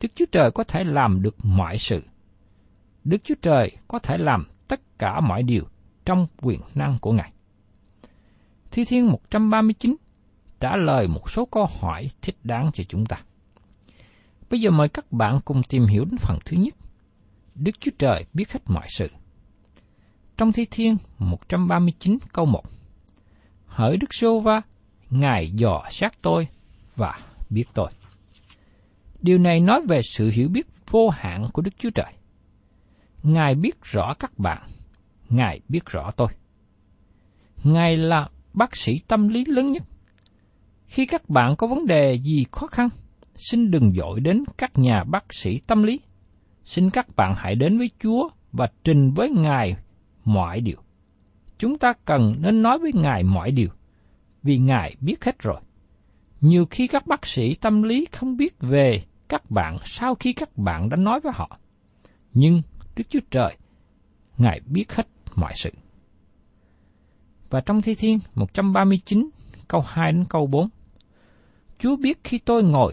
Đức 0.00 0.08
Chúa 0.14 0.26
Trời 0.32 0.50
có 0.50 0.64
thể 0.64 0.84
làm 0.84 1.22
được 1.22 1.36
mọi 1.42 1.78
sự. 1.78 2.02
Đức 3.06 3.24
Chúa 3.24 3.34
Trời 3.42 3.70
có 3.88 3.98
thể 3.98 4.18
làm 4.18 4.46
tất 4.68 4.98
cả 4.98 5.20
mọi 5.20 5.42
điều 5.42 5.64
trong 6.04 6.26
quyền 6.42 6.60
năng 6.74 6.98
của 7.00 7.12
Ngài. 7.12 7.32
Thi 8.70 8.84
Thiên 8.84 9.06
139 9.06 9.96
trả 10.60 10.76
lời 10.76 11.08
một 11.08 11.30
số 11.30 11.46
câu 11.46 11.66
hỏi 11.80 12.10
thích 12.22 12.36
đáng 12.44 12.70
cho 12.74 12.84
chúng 12.84 13.06
ta. 13.06 13.16
Bây 14.50 14.60
giờ 14.60 14.70
mời 14.70 14.88
các 14.88 15.12
bạn 15.12 15.40
cùng 15.44 15.62
tìm 15.62 15.86
hiểu 15.86 16.04
đến 16.04 16.16
phần 16.18 16.38
thứ 16.44 16.56
nhất. 16.56 16.74
Đức 17.54 17.80
Chúa 17.80 17.90
Trời 17.98 18.24
biết 18.34 18.52
hết 18.52 18.60
mọi 18.66 18.86
sự. 18.88 19.08
Trong 20.36 20.52
Thi 20.52 20.66
Thiên 20.70 20.96
139 21.18 22.18
câu 22.32 22.46
1 22.46 22.62
Hỡi 23.66 23.96
Đức 23.96 24.14
Sô 24.14 24.40
Va, 24.40 24.62
Ngài 25.10 25.50
dò 25.50 25.82
sát 25.90 26.22
tôi 26.22 26.48
và 26.96 27.18
biết 27.50 27.64
tôi. 27.74 27.90
Điều 29.22 29.38
này 29.38 29.60
nói 29.60 29.80
về 29.88 30.00
sự 30.02 30.30
hiểu 30.34 30.48
biết 30.48 30.66
vô 30.90 31.08
hạn 31.08 31.48
của 31.52 31.62
Đức 31.62 31.72
Chúa 31.78 31.90
Trời. 31.90 32.12
Ngài 33.26 33.54
biết 33.54 33.82
rõ 33.82 34.14
các 34.14 34.38
bạn, 34.38 34.62
Ngài 35.28 35.60
biết 35.68 35.86
rõ 35.86 36.10
tôi. 36.10 36.28
Ngài 37.64 37.96
là 37.96 38.28
bác 38.52 38.76
sĩ 38.76 38.98
tâm 39.08 39.28
lý 39.28 39.44
lớn 39.44 39.72
nhất. 39.72 39.82
Khi 40.86 41.06
các 41.06 41.28
bạn 41.28 41.56
có 41.56 41.66
vấn 41.66 41.86
đề 41.86 42.18
gì 42.18 42.44
khó 42.52 42.66
khăn, 42.66 42.88
xin 43.34 43.70
đừng 43.70 43.92
dội 43.92 44.20
đến 44.20 44.44
các 44.58 44.78
nhà 44.78 45.04
bác 45.04 45.24
sĩ 45.34 45.58
tâm 45.66 45.82
lý. 45.82 46.00
Xin 46.64 46.90
các 46.90 47.16
bạn 47.16 47.34
hãy 47.36 47.54
đến 47.54 47.78
với 47.78 47.90
Chúa 48.02 48.28
và 48.52 48.68
trình 48.84 49.10
với 49.10 49.30
Ngài 49.30 49.76
mọi 50.24 50.60
điều. 50.60 50.78
Chúng 51.58 51.78
ta 51.78 51.92
cần 52.04 52.36
nên 52.40 52.62
nói 52.62 52.78
với 52.78 52.92
Ngài 52.94 53.22
mọi 53.22 53.50
điều, 53.50 53.68
vì 54.42 54.58
Ngài 54.58 54.96
biết 55.00 55.24
hết 55.24 55.38
rồi. 55.38 55.60
Nhiều 56.40 56.66
khi 56.70 56.86
các 56.86 57.06
bác 57.06 57.26
sĩ 57.26 57.54
tâm 57.54 57.82
lý 57.82 58.06
không 58.12 58.36
biết 58.36 58.54
về 58.60 59.02
các 59.28 59.50
bạn 59.50 59.76
sau 59.84 60.14
khi 60.14 60.32
các 60.32 60.56
bạn 60.56 60.88
đã 60.88 60.96
nói 60.96 61.20
với 61.20 61.32
họ. 61.34 61.58
Nhưng 62.32 62.62
Đức 62.96 63.04
Chúa 63.10 63.20
Trời, 63.30 63.56
Ngài 64.38 64.60
biết 64.66 64.92
hết 64.92 65.08
mọi 65.34 65.52
sự. 65.56 65.70
Và 67.50 67.60
trong 67.60 67.82
Thi 67.82 67.94
Thiên 67.94 68.18
139 68.34 69.30
câu 69.68 69.80
2 69.86 70.12
đến 70.12 70.24
câu 70.28 70.46
4, 70.46 70.68
Chúa 71.78 71.96
biết 71.96 72.18
khi 72.24 72.38
tôi 72.38 72.62
ngồi, 72.62 72.92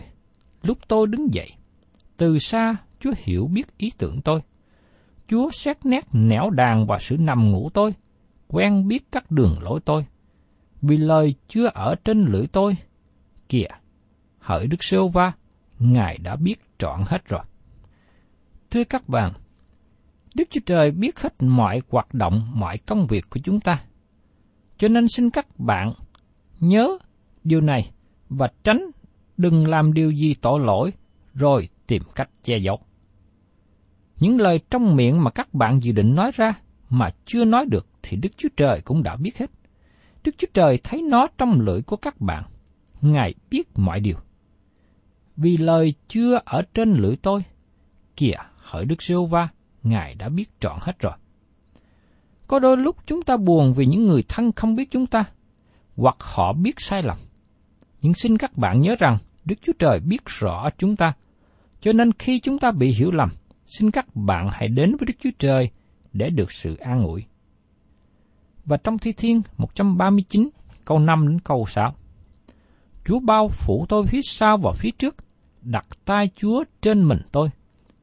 lúc 0.63 0.77
tôi 0.87 1.07
đứng 1.07 1.33
dậy. 1.33 1.51
Từ 2.17 2.39
xa, 2.39 2.75
Chúa 2.99 3.13
hiểu 3.17 3.47
biết 3.47 3.77
ý 3.77 3.91
tưởng 3.97 4.21
tôi. 4.21 4.41
Chúa 5.27 5.49
xét 5.51 5.85
nét 5.85 6.07
nẻo 6.13 6.49
đàn 6.49 6.87
và 6.87 6.97
sự 6.99 7.17
nằm 7.17 7.51
ngủ 7.51 7.69
tôi, 7.73 7.93
quen 8.47 8.87
biết 8.87 9.11
các 9.11 9.31
đường 9.31 9.59
lối 9.61 9.79
tôi. 9.85 10.05
Vì 10.81 10.97
lời 10.97 11.35
chưa 11.47 11.67
ở 11.67 11.95
trên 12.03 12.25
lưỡi 12.25 12.47
tôi. 12.47 12.77
Kìa, 13.49 13.67
hỡi 14.39 14.67
Đức 14.67 14.83
Sêu 14.83 15.07
Va, 15.07 15.31
Ngài 15.79 16.17
đã 16.17 16.35
biết 16.35 16.55
trọn 16.77 17.01
hết 17.07 17.27
rồi. 17.27 17.41
Thưa 18.71 18.83
các 18.83 19.09
bạn, 19.09 19.33
Đức 20.33 20.43
Chúa 20.49 20.61
Trời 20.65 20.91
biết 20.91 21.19
hết 21.19 21.33
mọi 21.39 21.81
hoạt 21.89 22.13
động, 22.13 22.51
mọi 22.55 22.77
công 22.77 23.07
việc 23.07 23.29
của 23.29 23.39
chúng 23.43 23.59
ta. 23.59 23.83
Cho 24.77 24.87
nên 24.87 25.07
xin 25.07 25.29
các 25.29 25.59
bạn 25.59 25.93
nhớ 26.59 26.97
điều 27.43 27.61
này 27.61 27.91
và 28.29 28.51
tránh 28.63 28.91
đừng 29.37 29.67
làm 29.67 29.93
điều 29.93 30.11
gì 30.11 30.35
tội 30.41 30.59
lỗi 30.59 30.93
rồi 31.33 31.69
tìm 31.87 32.03
cách 32.15 32.29
che 32.43 32.57
giấu. 32.57 32.79
Những 34.19 34.39
lời 34.39 34.59
trong 34.69 34.95
miệng 34.95 35.23
mà 35.23 35.31
các 35.31 35.53
bạn 35.53 35.79
dự 35.83 35.91
định 35.91 36.15
nói 36.15 36.31
ra 36.33 36.53
mà 36.89 37.09
chưa 37.25 37.45
nói 37.45 37.65
được 37.65 37.87
thì 38.03 38.17
Đức 38.17 38.29
Chúa 38.37 38.49
Trời 38.57 38.81
cũng 38.81 39.03
đã 39.03 39.15
biết 39.15 39.37
hết. 39.37 39.51
Đức 40.23 40.35
Chúa 40.37 40.47
Trời 40.53 40.79
thấy 40.83 41.01
nó 41.01 41.27
trong 41.37 41.61
lưỡi 41.61 41.81
của 41.81 41.95
các 41.95 42.21
bạn. 42.21 42.43
Ngài 43.01 43.33
biết 43.49 43.69
mọi 43.75 43.99
điều. 43.99 44.17
Vì 45.37 45.57
lời 45.57 45.93
chưa 46.07 46.39
ở 46.45 46.61
trên 46.73 46.93
lưỡi 46.93 47.15
tôi, 47.15 47.43
kìa 48.15 48.35
hỡi 48.55 48.85
Đức 48.85 49.01
Siêu 49.01 49.25
Va, 49.25 49.49
Ngài 49.83 50.15
đã 50.15 50.29
biết 50.29 50.49
trọn 50.59 50.77
hết 50.81 50.99
rồi. 50.99 51.13
Có 52.47 52.59
đôi 52.59 52.77
lúc 52.77 52.97
chúng 53.05 53.21
ta 53.21 53.37
buồn 53.37 53.73
vì 53.73 53.85
những 53.85 54.07
người 54.07 54.23
thân 54.29 54.51
không 54.51 54.75
biết 54.75 54.91
chúng 54.91 55.05
ta, 55.05 55.23
hoặc 55.95 56.15
họ 56.19 56.53
biết 56.53 56.75
sai 56.77 57.03
lầm. 57.03 57.17
Nhưng 58.01 58.13
xin 58.13 58.37
các 58.37 58.57
bạn 58.57 58.81
nhớ 58.81 58.95
rằng 58.99 59.17
Đức 59.45 59.55
Chúa 59.61 59.73
Trời 59.79 59.99
biết 59.99 60.21
rõ 60.25 60.69
chúng 60.77 60.95
ta, 60.95 61.13
cho 61.81 61.93
nên 61.93 62.11
khi 62.13 62.39
chúng 62.39 62.59
ta 62.59 62.71
bị 62.71 62.93
hiểu 62.93 63.11
lầm, 63.11 63.29
xin 63.65 63.91
các 63.91 64.15
bạn 64.15 64.49
hãy 64.51 64.67
đến 64.67 64.95
với 64.99 65.05
Đức 65.05 65.13
Chúa 65.19 65.29
Trời 65.39 65.69
để 66.13 66.29
được 66.29 66.51
sự 66.51 66.75
an 66.75 67.03
ủi. 67.03 67.23
Và 68.65 68.77
trong 68.77 68.97
Thi 68.97 69.11
Thiên 69.11 69.41
139 69.57 70.49
câu 70.85 70.99
5 70.99 71.27
đến 71.27 71.39
câu 71.39 71.65
6. 71.67 71.95
Chúa 73.05 73.19
bao 73.19 73.47
phủ 73.47 73.85
tôi 73.89 74.05
phía 74.05 74.21
sau 74.23 74.57
và 74.57 74.71
phía 74.71 74.91
trước, 74.91 75.15
đặt 75.61 75.85
tay 76.05 76.29
Chúa 76.35 76.63
trên 76.81 77.07
mình 77.07 77.19
tôi. 77.31 77.49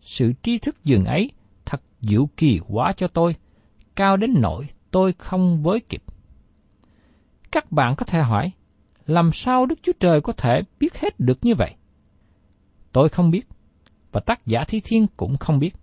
Sự 0.03 0.33
tri 0.43 0.59
thức 0.59 0.85
dường 0.85 1.05
ấy 1.05 1.31
diệu 2.01 2.29
kỳ 2.37 2.61
quá 2.69 2.93
cho 2.93 3.09
tôi, 3.09 3.35
cao 3.97 4.17
đến 4.17 4.35
nỗi 4.39 4.69
tôi 4.91 5.15
không 5.19 5.63
với 5.63 5.81
kịp. 5.81 6.03
Các 7.53 7.73
bạn 7.73 7.95
có 7.97 8.07
thể 8.07 8.23
hỏi, 8.23 8.53
làm 9.07 9.33
sao 9.33 9.67
Đức 9.67 9.79
Chúa 9.83 9.93
Trời 10.01 10.21
có 10.21 10.33
thể 10.33 10.63
biết 10.81 10.99
hết 10.99 11.21
được 11.21 11.39
như 11.43 11.55
vậy? 11.55 11.75
Tôi 12.93 13.09
không 13.09 13.31
biết, 13.31 13.49
và 14.13 14.21
tác 14.21 14.47
giả 14.47 14.65
Thi 14.69 14.81
Thiên 14.85 15.07
cũng 15.17 15.37
không 15.37 15.59
biết. 15.59 15.75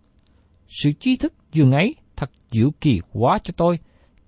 Sự 0.67 0.91
tri 0.99 1.17
thức 1.17 1.33
dường 1.51 1.71
ấy 1.71 1.95
thật 2.15 2.31
diệu 2.49 2.71
kỳ 2.81 3.01
quá 3.13 3.39
cho 3.43 3.53
tôi, 3.57 3.79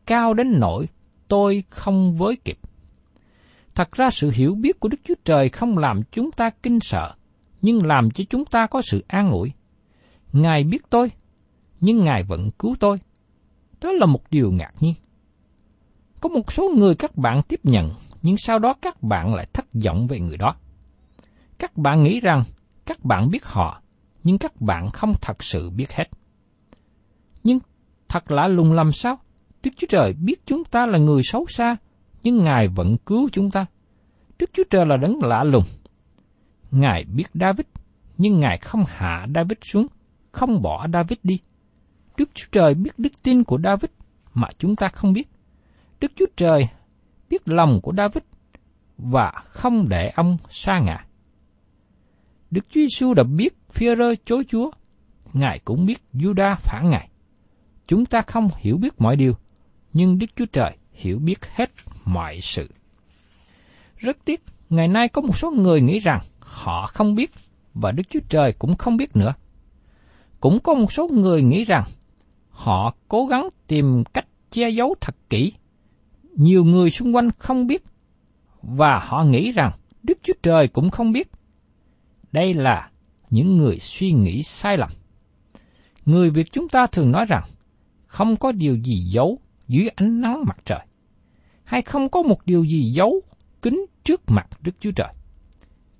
cao 0.05 0.33
đến 0.33 0.59
nỗi 0.59 0.87
tôi 1.27 1.63
không 1.69 2.17
với 2.17 2.35
kịp. 2.35 2.59
Thật 3.75 3.91
ra 3.91 4.09
sự 4.09 4.31
hiểu 4.31 4.55
biết 4.55 4.79
của 4.79 4.89
Đức 4.89 4.97
Chúa 5.03 5.13
Trời 5.25 5.49
không 5.49 5.77
làm 5.77 6.01
chúng 6.11 6.31
ta 6.31 6.49
kinh 6.49 6.79
sợ, 6.79 7.13
nhưng 7.61 7.85
làm 7.85 8.11
cho 8.11 8.23
chúng 8.29 8.45
ta 8.45 8.67
có 8.67 8.81
sự 8.81 9.03
an 9.07 9.31
ủi. 9.31 9.51
Ngài 10.33 10.63
biết 10.63 10.89
tôi, 10.89 11.11
nhưng 11.81 12.03
Ngài 12.03 12.23
vẫn 12.23 12.51
cứu 12.51 12.75
tôi. 12.79 12.99
Đó 13.81 13.91
là 13.91 14.05
một 14.05 14.21
điều 14.31 14.51
ngạc 14.51 14.71
nhiên. 14.79 14.93
Có 16.21 16.29
một 16.29 16.53
số 16.53 16.69
người 16.77 16.95
các 16.95 17.15
bạn 17.15 17.41
tiếp 17.47 17.59
nhận, 17.63 17.91
nhưng 18.21 18.37
sau 18.37 18.59
đó 18.59 18.73
các 18.81 19.03
bạn 19.03 19.33
lại 19.33 19.47
thất 19.53 19.65
vọng 19.85 20.07
về 20.07 20.19
người 20.19 20.37
đó. 20.37 20.55
Các 21.59 21.77
bạn 21.77 22.03
nghĩ 22.03 22.19
rằng 22.19 22.43
các 22.85 23.05
bạn 23.05 23.29
biết 23.29 23.45
họ, 23.45 23.81
nhưng 24.23 24.37
các 24.37 24.61
bạn 24.61 24.89
không 24.89 25.13
thật 25.21 25.43
sự 25.43 25.69
biết 25.69 25.91
hết. 25.91 26.09
Nhưng 27.43 27.59
thật 28.07 28.31
lạ 28.31 28.47
lùng 28.47 28.71
làm 28.71 28.91
sao? 28.91 29.19
Đức 29.63 29.71
Chúa 29.77 29.87
Trời 29.89 30.13
biết 30.13 30.45
chúng 30.45 30.63
ta 30.63 30.85
là 30.85 30.97
người 30.97 31.23
xấu 31.23 31.45
xa, 31.47 31.75
nhưng 32.23 32.43
Ngài 32.43 32.67
vẫn 32.67 32.97
cứu 32.97 33.29
chúng 33.31 33.51
ta. 33.51 33.65
Đức 34.39 34.49
Chúa 34.53 34.63
Trời 34.69 34.85
là 34.85 34.97
đấng 34.97 35.19
lạ 35.21 35.43
lùng. 35.43 35.63
Ngài 36.71 37.05
biết 37.05 37.25
David, 37.33 37.65
nhưng 38.17 38.39
Ngài 38.39 38.57
không 38.57 38.83
hạ 38.87 39.27
David 39.35 39.57
xuống, 39.61 39.87
không 40.31 40.61
bỏ 40.61 40.87
David 40.93 41.19
đi. 41.23 41.39
Đức 42.19 42.29
Chúa 42.33 42.45
Trời 42.51 42.73
biết 42.73 42.91
đức 42.97 43.23
tin 43.23 43.43
của 43.43 43.59
David 43.63 43.91
mà 44.33 44.47
chúng 44.57 44.75
ta 44.75 44.87
không 44.87 45.13
biết. 45.13 45.29
Đức 46.01 46.11
Chúa 46.15 46.25
Trời 46.37 46.67
biết 47.29 47.41
lòng 47.45 47.79
của 47.83 47.93
David 47.97 48.23
và 48.97 49.31
không 49.45 49.89
để 49.89 50.11
ông 50.15 50.37
xa 50.49 50.79
ngã. 50.79 51.05
Đức 52.51 52.65
Chúa 52.69 52.81
Giêsu 52.81 53.13
đã 53.13 53.23
biết 53.23 53.57
Phi-rơ 53.73 54.15
chối 54.25 54.43
Chúa, 54.47 54.71
Ngài 55.33 55.59
cũng 55.59 55.85
biết 55.85 56.01
Juda 56.13 56.55
phản 56.55 56.89
Ngài. 56.89 57.09
Chúng 57.87 58.05
ta 58.05 58.21
không 58.21 58.47
hiểu 58.57 58.77
biết 58.77 59.01
mọi 59.01 59.15
điều, 59.15 59.33
nhưng 59.93 60.19
Đức 60.19 60.27
Chúa 60.35 60.45
Trời 60.45 60.77
hiểu 60.91 61.19
biết 61.19 61.45
hết 61.45 61.71
mọi 62.05 62.41
sự. 62.41 62.69
Rất 63.97 64.17
tiếc, 64.25 64.43
ngày 64.69 64.87
nay 64.87 65.07
có 65.07 65.21
một 65.21 65.37
số 65.37 65.51
người 65.51 65.81
nghĩ 65.81 65.99
rằng 65.99 66.19
họ 66.39 66.85
không 66.85 67.15
biết 67.15 67.31
và 67.73 67.91
Đức 67.91 68.03
Chúa 68.09 68.19
Trời 68.29 68.53
cũng 68.59 68.75
không 68.75 68.97
biết 68.97 69.15
nữa. 69.15 69.33
Cũng 70.39 70.59
có 70.59 70.73
một 70.73 70.93
số 70.93 71.07
người 71.07 71.41
nghĩ 71.41 71.63
rằng 71.63 71.83
họ 72.69 72.93
cố 73.07 73.25
gắng 73.25 73.49
tìm 73.67 74.03
cách 74.13 74.27
che 74.51 74.69
giấu 74.69 74.95
thật 75.01 75.15
kỹ. 75.29 75.53
Nhiều 76.35 76.63
người 76.63 76.89
xung 76.89 77.15
quanh 77.15 77.29
không 77.37 77.67
biết 77.67 77.83
và 78.61 78.99
họ 78.99 79.23
nghĩ 79.23 79.51
rằng 79.51 79.71
Đức 80.03 80.17
Chúa 80.23 80.33
Trời 80.43 80.67
cũng 80.67 80.89
không 80.89 81.11
biết. 81.11 81.31
Đây 82.31 82.53
là 82.53 82.89
những 83.29 83.57
người 83.57 83.79
suy 83.79 84.11
nghĩ 84.11 84.43
sai 84.43 84.77
lầm. 84.77 84.89
Người 86.05 86.29
Việt 86.29 86.51
chúng 86.51 86.69
ta 86.69 86.87
thường 86.87 87.11
nói 87.11 87.25
rằng 87.25 87.43
không 88.07 88.35
có 88.35 88.51
điều 88.51 88.75
gì 88.77 88.95
giấu 88.95 89.39
dưới 89.67 89.89
ánh 89.95 90.21
nắng 90.21 90.43
mặt 90.45 90.57
trời, 90.65 90.85
hay 91.63 91.81
không 91.81 92.09
có 92.09 92.21
một 92.21 92.45
điều 92.45 92.63
gì 92.63 92.91
giấu 92.91 93.21
kính 93.61 93.85
trước 94.03 94.21
mặt 94.27 94.47
Đức 94.61 94.71
Chúa 94.79 94.91
Trời. 94.91 95.13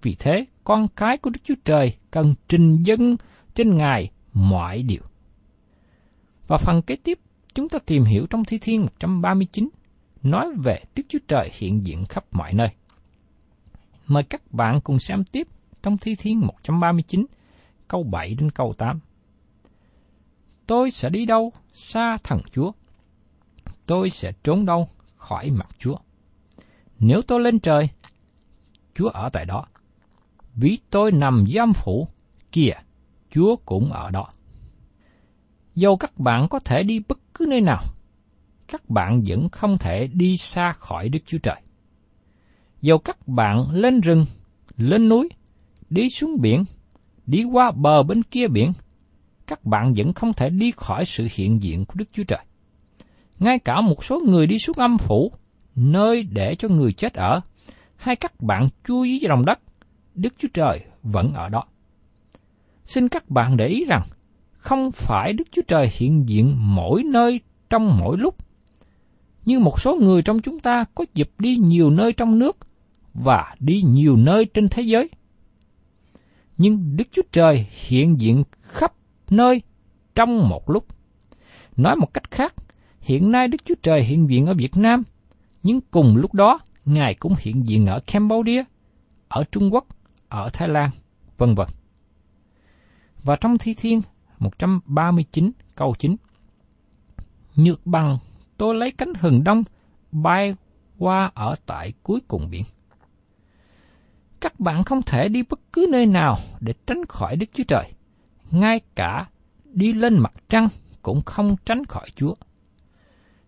Vì 0.02 0.16
thế, 0.20 0.46
con 0.64 0.88
cái 0.96 1.18
của 1.18 1.30
Đức 1.30 1.42
Chúa 1.44 1.56
Trời 1.66 1.94
cần 2.12 2.36
trình 2.48 2.84
dân 2.84 3.18
trên 3.56 3.76
Ngài 3.76 4.12
mọi 4.34 4.84
điều. 4.84 5.09
Và 6.50 6.58
phần 6.58 6.82
kế 6.82 6.96
tiếp, 6.96 7.20
chúng 7.54 7.70
ta 7.70 7.80
tìm 7.86 8.04
hiểu 8.04 8.26
trong 8.30 8.46
Thi 8.46 8.58
Thiên 8.62 8.82
139, 8.82 9.70
nói 10.24 10.48
về 10.64 10.84
Đức 10.96 11.04
Chúa 11.10 11.20
Trời 11.28 11.50
hiện 11.54 11.84
diện 11.84 12.06
khắp 12.06 12.26
mọi 12.32 12.54
nơi. 12.54 12.68
Mời 14.08 14.24
các 14.24 14.52
bạn 14.52 14.82
cùng 14.82 15.00
xem 15.00 15.24
tiếp 15.24 15.48
trong 15.84 15.98
Thi 15.98 16.16
Thiên 16.16 16.40
139, 16.40 17.26
câu 17.88 18.04
7 18.04 18.36
đến 18.36 18.52
câu 18.52 18.74
8. 18.78 19.00
Tôi 20.68 20.92
sẽ 20.92 21.10
đi 21.10 21.26
đâu 21.26 21.54
xa 21.74 22.18
thần 22.24 22.42
Chúa? 22.52 22.72
Tôi 23.86 24.10
sẽ 24.10 24.32
trốn 24.44 24.66
đâu 24.66 24.90
khỏi 25.16 25.50
mặt 25.52 25.70
Chúa? 25.78 25.96
Nếu 27.00 27.22
tôi 27.22 27.40
lên 27.40 27.60
trời, 27.60 27.90
Chúa 28.96 29.10
ở 29.10 29.30
tại 29.34 29.46
đó. 29.46 29.66
Vì 30.56 30.78
tôi 30.90 31.12
nằm 31.12 31.46
giam 31.56 31.74
phủ, 31.74 32.08
kìa, 32.52 32.74
Chúa 33.32 33.56
cũng 33.56 33.92
ở 33.92 34.12
đó 34.12 34.30
dù 35.80 35.96
các 35.96 36.20
bạn 36.20 36.48
có 36.50 36.60
thể 36.60 36.84
đi 36.84 37.00
bất 37.08 37.20
cứ 37.34 37.46
nơi 37.50 37.62
nào, 37.62 37.82
các 38.68 38.90
bạn 38.90 39.24
vẫn 39.28 39.50
không 39.50 39.78
thể 39.78 40.08
đi 40.08 40.38
xa 40.38 40.72
khỏi 40.72 41.10
Đức 41.10 41.20
Chúa 41.26 41.38
Trời. 41.38 41.62
Dù 42.82 42.98
các 42.98 43.28
bạn 43.28 43.72
lên 43.72 44.00
rừng, 44.00 44.26
lên 44.78 45.10
núi, 45.10 45.30
đi 45.90 46.10
xuống 46.10 46.42
biển, 46.42 46.64
đi 47.26 47.44
qua 47.44 47.72
bờ 47.72 48.04
bên 48.04 48.24
kia 48.24 48.48
biển, 48.48 48.74
các 49.48 49.66
bạn 49.66 49.94
vẫn 49.98 50.14
không 50.14 50.34
thể 50.34 50.50
đi 50.50 50.72
khỏi 50.78 51.06
sự 51.06 51.28
hiện 51.32 51.64
diện 51.64 51.86
của 51.86 51.94
Đức 51.98 52.10
Chúa 52.14 52.24
Trời. 52.24 52.46
Ngay 53.40 53.60
cả 53.60 53.82
một 53.82 54.04
số 54.04 54.20
người 54.28 54.48
đi 54.48 54.60
xuống 54.60 54.78
âm 54.78 54.98
phủ, 54.98 55.32
nơi 55.76 56.24
để 56.24 56.56
cho 56.56 56.68
người 56.68 56.94
chết 56.94 57.14
ở, 57.14 57.42
hay 57.96 58.16
các 58.16 58.42
bạn 58.42 58.68
chui 58.88 59.20
dưới 59.20 59.30
lòng 59.30 59.46
đất, 59.46 59.60
Đức 60.16 60.34
Chúa 60.38 60.48
Trời 60.54 60.82
vẫn 61.04 61.34
ở 61.34 61.50
đó. 61.50 61.64
Xin 62.86 63.10
các 63.10 63.30
bạn 63.30 63.58
để 63.58 63.68
ý 63.68 63.86
rằng, 63.86 64.02
không 64.60 64.92
phải 64.92 65.34
Đức 65.34 65.44
Chúa 65.52 65.62
Trời 65.68 65.90
hiện 65.92 66.30
diện 66.30 66.56
mỗi 66.58 67.04
nơi 67.04 67.40
trong 67.70 68.00
mỗi 68.00 68.18
lúc. 68.18 68.36
Như 69.46 69.60
một 69.60 69.82
số 69.82 69.96
người 69.96 70.22
trong 70.22 70.42
chúng 70.42 70.60
ta 70.60 70.86
có 70.96 71.06
dịp 71.14 71.32
đi 71.40 71.58
nhiều 71.58 71.90
nơi 71.90 72.14
trong 72.14 72.40
nước 72.40 72.58
và 73.14 73.56
đi 73.60 73.82
nhiều 73.82 74.16
nơi 74.16 74.46
trên 74.46 74.70
thế 74.70 74.82
giới. 74.82 75.10
Nhưng 76.58 76.98
Đức 76.98 77.04
Chúa 77.12 77.22
Trời 77.32 77.68
hiện 77.72 78.22
diện 78.22 78.44
khắp 78.62 78.94
nơi 79.30 79.62
trong 80.16 80.50
một 80.50 80.70
lúc. 80.70 80.86
Nói 81.78 81.96
một 81.96 82.14
cách 82.14 82.32
khác, 82.32 82.54
hiện 83.02 83.32
nay 83.32 83.48
Đức 83.48 83.66
Chúa 83.66 83.76
Trời 83.84 84.04
hiện 84.04 84.30
diện 84.30 84.46
ở 84.46 84.54
Việt 84.54 84.78
Nam, 84.78 85.04
nhưng 85.64 85.82
cùng 85.82 86.18
lúc 86.18 86.34
đó 86.34 86.60
Ngài 86.86 87.14
cũng 87.16 87.34
hiện 87.40 87.68
diện 87.68 87.86
ở 87.86 88.00
Cambodia, 88.00 88.64
ở 89.28 89.44
Trung 89.52 89.74
Quốc, 89.74 89.88
ở 90.28 90.50
Thái 90.54 90.68
Lan, 90.68 90.90
vân 91.38 91.56
vân. 91.56 91.68
Và 93.24 93.36
trong 93.36 93.58
Thi 93.58 93.74
Thiên 93.74 94.02
139 94.40 95.52
câu 95.76 95.96
9 96.00 96.16
Nhược 97.56 97.86
bằng 97.86 98.18
tôi 98.58 98.76
lấy 98.76 98.92
cánh 98.92 99.14
hừng 99.14 99.44
đông 99.44 99.64
bay 100.12 100.56
qua 100.98 101.32
ở 101.34 101.56
tại 101.66 101.94
cuối 102.04 102.20
cùng 102.28 102.50
biển. 102.50 102.64
Các 104.42 104.60
bạn 104.60 104.84
không 104.84 105.02
thể 105.02 105.28
đi 105.28 105.44
bất 105.50 105.60
cứ 105.74 105.88
nơi 105.92 106.06
nào 106.06 106.38
để 106.60 106.74
tránh 106.88 107.06
khỏi 107.06 107.36
Đức 107.36 107.46
Chúa 107.54 107.64
Trời. 107.68 107.92
Ngay 108.52 108.82
cả 108.96 109.28
đi 109.64 109.94
lên 109.94 110.20
mặt 110.20 110.34
trăng 110.50 110.68
cũng 111.02 111.22
không 111.22 111.56
tránh 111.66 111.86
khỏi 111.86 112.08
Chúa. 112.16 112.36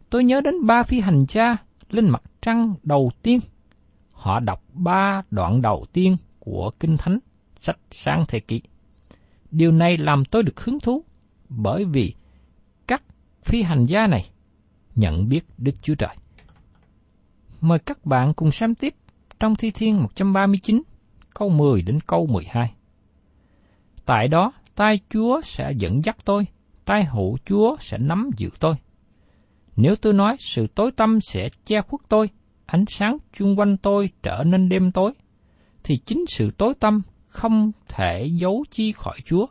Tôi 0.10 0.24
nhớ 0.24 0.42
đến 0.42 0.66
ba 0.66 0.84
phi 0.84 1.00
hành 1.00 1.26
gia 1.30 1.58
lên 1.90 2.10
mặt 2.10 2.24
trăng 2.42 2.76
đầu 2.84 3.12
tiên. 3.22 3.40
Họ 4.12 4.40
đọc 4.40 4.64
ba 4.74 5.24
đoạn 5.32 5.62
đầu 5.62 5.86
tiên 5.94 6.18
của 6.40 6.72
Kinh 6.80 6.98
Thánh, 6.98 7.20
sách 7.62 7.78
sáng 7.92 8.24
thế 8.28 8.40
kỷ. 8.40 8.62
Điều 9.52 9.72
này 9.72 9.98
làm 9.98 10.26
tôi 10.26 10.44
được 10.44 10.60
hứng 10.60 10.80
thú, 10.80 11.04
bởi 11.50 11.86
vì 11.86 12.14
các 12.88 13.04
phi 13.44 13.62
hành 13.62 13.86
gia 13.86 14.08
này 14.08 14.30
nhận 14.96 15.30
biết 15.30 15.46
Đức 15.58 15.76
Chúa 15.82 15.96
Trời. 15.96 16.16
Mời 17.62 17.80
các 17.80 18.06
bạn 18.06 18.34
cùng 18.34 18.52
xem 18.52 18.76
tiếp 18.76 18.96
trong 19.40 19.56
Thi 19.56 19.72
Thiên 19.72 20.02
139, 20.04 20.82
câu 21.34 21.50
10 21.50 21.82
đến 21.82 22.00
câu 22.08 22.28
12. 22.28 22.74
Tại 24.06 24.28
đó, 24.28 24.52
tay 24.76 25.00
Chúa 25.10 25.42
sẽ 25.42 25.72
dẫn 25.78 26.02
dắt 26.04 26.18
tôi, 26.26 26.48
tay 26.86 27.06
hữu 27.06 27.38
Chúa 27.46 27.78
sẽ 27.80 27.98
nắm 27.98 28.30
giữ 28.38 28.50
tôi. 28.60 28.76
Nếu 29.76 29.96
tôi 29.96 30.14
nói 30.14 30.36
sự 30.40 30.68
tối 30.68 30.92
tâm 30.92 31.20
sẽ 31.22 31.50
che 31.66 31.82
khuất 31.82 32.02
tôi, 32.10 32.30
ánh 32.66 32.86
sáng 32.88 33.18
chung 33.34 33.60
quanh 33.60 33.78
tôi 33.78 34.10
trở 34.24 34.44
nên 34.44 34.70
đêm 34.70 34.92
tối, 34.92 35.14
thì 35.84 35.98
chính 35.98 36.26
sự 36.28 36.52
tối 36.58 36.74
tâm 36.80 37.02
không 37.32 37.72
thể 37.88 38.26
giấu 38.26 38.66
chi 38.72 38.92
khỏi 38.92 39.20
Chúa. 39.26 39.46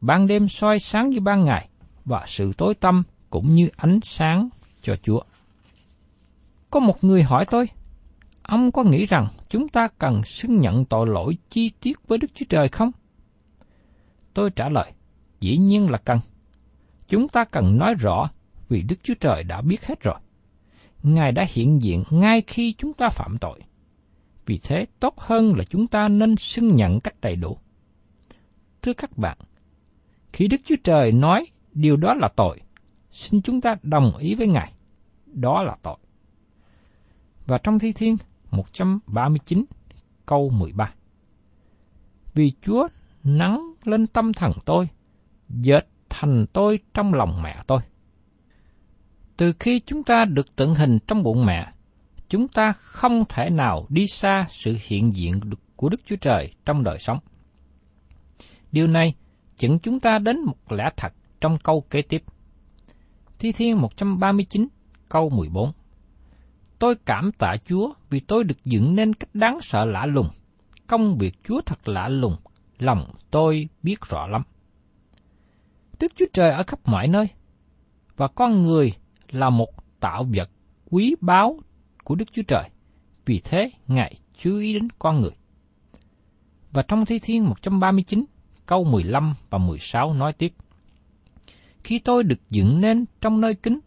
Ban 0.00 0.26
đêm 0.26 0.48
soi 0.48 0.78
sáng 0.78 1.10
như 1.10 1.20
ban 1.20 1.44
ngày, 1.44 1.68
và 2.04 2.24
sự 2.26 2.52
tối 2.58 2.74
tâm 2.74 3.02
cũng 3.30 3.54
như 3.54 3.68
ánh 3.76 4.00
sáng 4.02 4.48
cho 4.82 4.96
Chúa. 4.96 5.20
Có 6.70 6.80
một 6.80 7.04
người 7.04 7.22
hỏi 7.22 7.46
tôi, 7.50 7.68
ông 8.42 8.72
có 8.72 8.84
nghĩ 8.84 9.06
rằng 9.06 9.28
chúng 9.48 9.68
ta 9.68 9.88
cần 9.98 10.24
xưng 10.24 10.60
nhận 10.60 10.84
tội 10.84 11.06
lỗi 11.06 11.36
chi 11.50 11.70
tiết 11.80 12.08
với 12.08 12.18
Đức 12.18 12.28
Chúa 12.34 12.46
Trời 12.48 12.68
không? 12.68 12.90
Tôi 14.34 14.50
trả 14.50 14.68
lời, 14.68 14.92
dĩ 15.40 15.56
nhiên 15.56 15.90
là 15.90 15.98
cần. 15.98 16.18
Chúng 17.08 17.28
ta 17.28 17.44
cần 17.44 17.78
nói 17.78 17.94
rõ 17.94 18.30
vì 18.68 18.82
Đức 18.82 18.96
Chúa 19.02 19.14
Trời 19.20 19.42
đã 19.42 19.60
biết 19.60 19.86
hết 19.86 20.00
rồi. 20.00 20.18
Ngài 21.02 21.32
đã 21.32 21.44
hiện 21.48 21.82
diện 21.82 22.04
ngay 22.10 22.42
khi 22.46 22.74
chúng 22.78 22.92
ta 22.92 23.08
phạm 23.08 23.38
tội. 23.40 23.60
Vì 24.46 24.58
thế 24.62 24.86
tốt 25.00 25.18
hơn 25.18 25.52
là 25.56 25.64
chúng 25.64 25.86
ta 25.86 26.08
nên 26.08 26.36
xưng 26.36 26.76
nhận 26.76 27.00
cách 27.00 27.20
đầy 27.20 27.36
đủ. 27.36 27.58
Thưa 28.82 28.92
các 28.92 29.18
bạn, 29.18 29.38
khi 30.32 30.48
Đức 30.48 30.60
Chúa 30.64 30.76
Trời 30.84 31.12
nói 31.12 31.46
điều 31.72 31.96
đó 31.96 32.14
là 32.14 32.28
tội, 32.36 32.60
xin 33.10 33.42
chúng 33.42 33.60
ta 33.60 33.76
đồng 33.82 34.16
ý 34.16 34.34
với 34.34 34.46
Ngài. 34.46 34.72
Đó 35.26 35.62
là 35.62 35.76
tội. 35.82 35.96
Và 37.46 37.58
trong 37.58 37.78
Thi 37.78 37.92
Thiên 37.92 38.16
139 38.50 39.64
câu 40.26 40.50
13 40.50 40.94
Vì 42.34 42.52
Chúa 42.62 42.88
nắng 43.24 43.72
lên 43.84 44.06
tâm 44.06 44.32
thần 44.32 44.52
tôi, 44.64 44.88
dệt 45.48 45.86
thành 46.08 46.46
tôi 46.52 46.78
trong 46.94 47.14
lòng 47.14 47.42
mẹ 47.42 47.60
tôi. 47.66 47.80
Từ 49.36 49.52
khi 49.60 49.80
chúng 49.80 50.02
ta 50.02 50.24
được 50.24 50.56
tượng 50.56 50.74
hình 50.74 50.98
trong 51.06 51.22
bụng 51.22 51.46
mẹ, 51.46 51.72
chúng 52.32 52.48
ta 52.48 52.72
không 52.72 53.24
thể 53.28 53.50
nào 53.50 53.86
đi 53.88 54.06
xa 54.06 54.46
sự 54.48 54.76
hiện 54.88 55.16
diện 55.16 55.40
của 55.76 55.88
Đức 55.88 56.00
Chúa 56.06 56.16
Trời 56.16 56.52
trong 56.64 56.82
đời 56.82 56.98
sống. 56.98 57.18
Điều 58.72 58.86
này 58.86 59.14
dẫn 59.58 59.78
chúng 59.78 60.00
ta 60.00 60.18
đến 60.18 60.40
một 60.40 60.72
lẽ 60.72 60.90
thật 60.96 61.12
trong 61.40 61.56
câu 61.64 61.80
kế 61.90 62.02
tiếp. 62.02 62.22
Thi 63.38 63.52
Thiên 63.52 63.80
139, 63.80 64.68
câu 65.08 65.30
14 65.30 65.72
Tôi 66.78 66.94
cảm 67.06 67.32
tạ 67.38 67.56
Chúa 67.68 67.92
vì 68.10 68.20
tôi 68.20 68.44
được 68.44 68.64
dựng 68.64 68.94
nên 68.94 69.14
cách 69.14 69.34
đáng 69.34 69.58
sợ 69.60 69.84
lạ 69.84 70.06
lùng. 70.06 70.28
Công 70.86 71.18
việc 71.18 71.34
Chúa 71.44 71.60
thật 71.66 71.88
lạ 71.88 72.08
lùng, 72.08 72.36
lòng 72.78 73.14
tôi 73.30 73.68
biết 73.82 74.00
rõ 74.00 74.26
lắm. 74.26 74.42
Đức 76.00 76.12
Chúa 76.16 76.26
Trời 76.32 76.50
ở 76.50 76.62
khắp 76.66 76.80
mọi 76.84 77.08
nơi, 77.08 77.26
và 78.16 78.28
con 78.28 78.62
người 78.62 78.92
là 79.30 79.50
một 79.50 80.00
tạo 80.00 80.24
vật 80.34 80.50
quý 80.90 81.14
báu 81.20 81.58
của 82.04 82.14
Đức 82.14 82.32
Chúa 82.32 82.42
Trời. 82.42 82.70
Vì 83.26 83.40
thế, 83.44 83.70
Ngài 83.88 84.14
chú 84.38 84.58
ý 84.58 84.72
đến 84.72 84.88
con 84.98 85.20
người. 85.20 85.30
Và 86.72 86.82
trong 86.82 87.04
Thi 87.04 87.18
Thiên 87.18 87.44
139, 87.44 88.24
câu 88.66 88.84
15 88.84 89.34
và 89.50 89.58
16 89.58 90.14
nói 90.14 90.32
tiếp. 90.32 90.52
Khi 91.84 91.98
tôi 91.98 92.22
được 92.22 92.50
dựng 92.50 92.80
nên 92.80 93.04
trong 93.20 93.40
nơi 93.40 93.54
kính, 93.54 93.78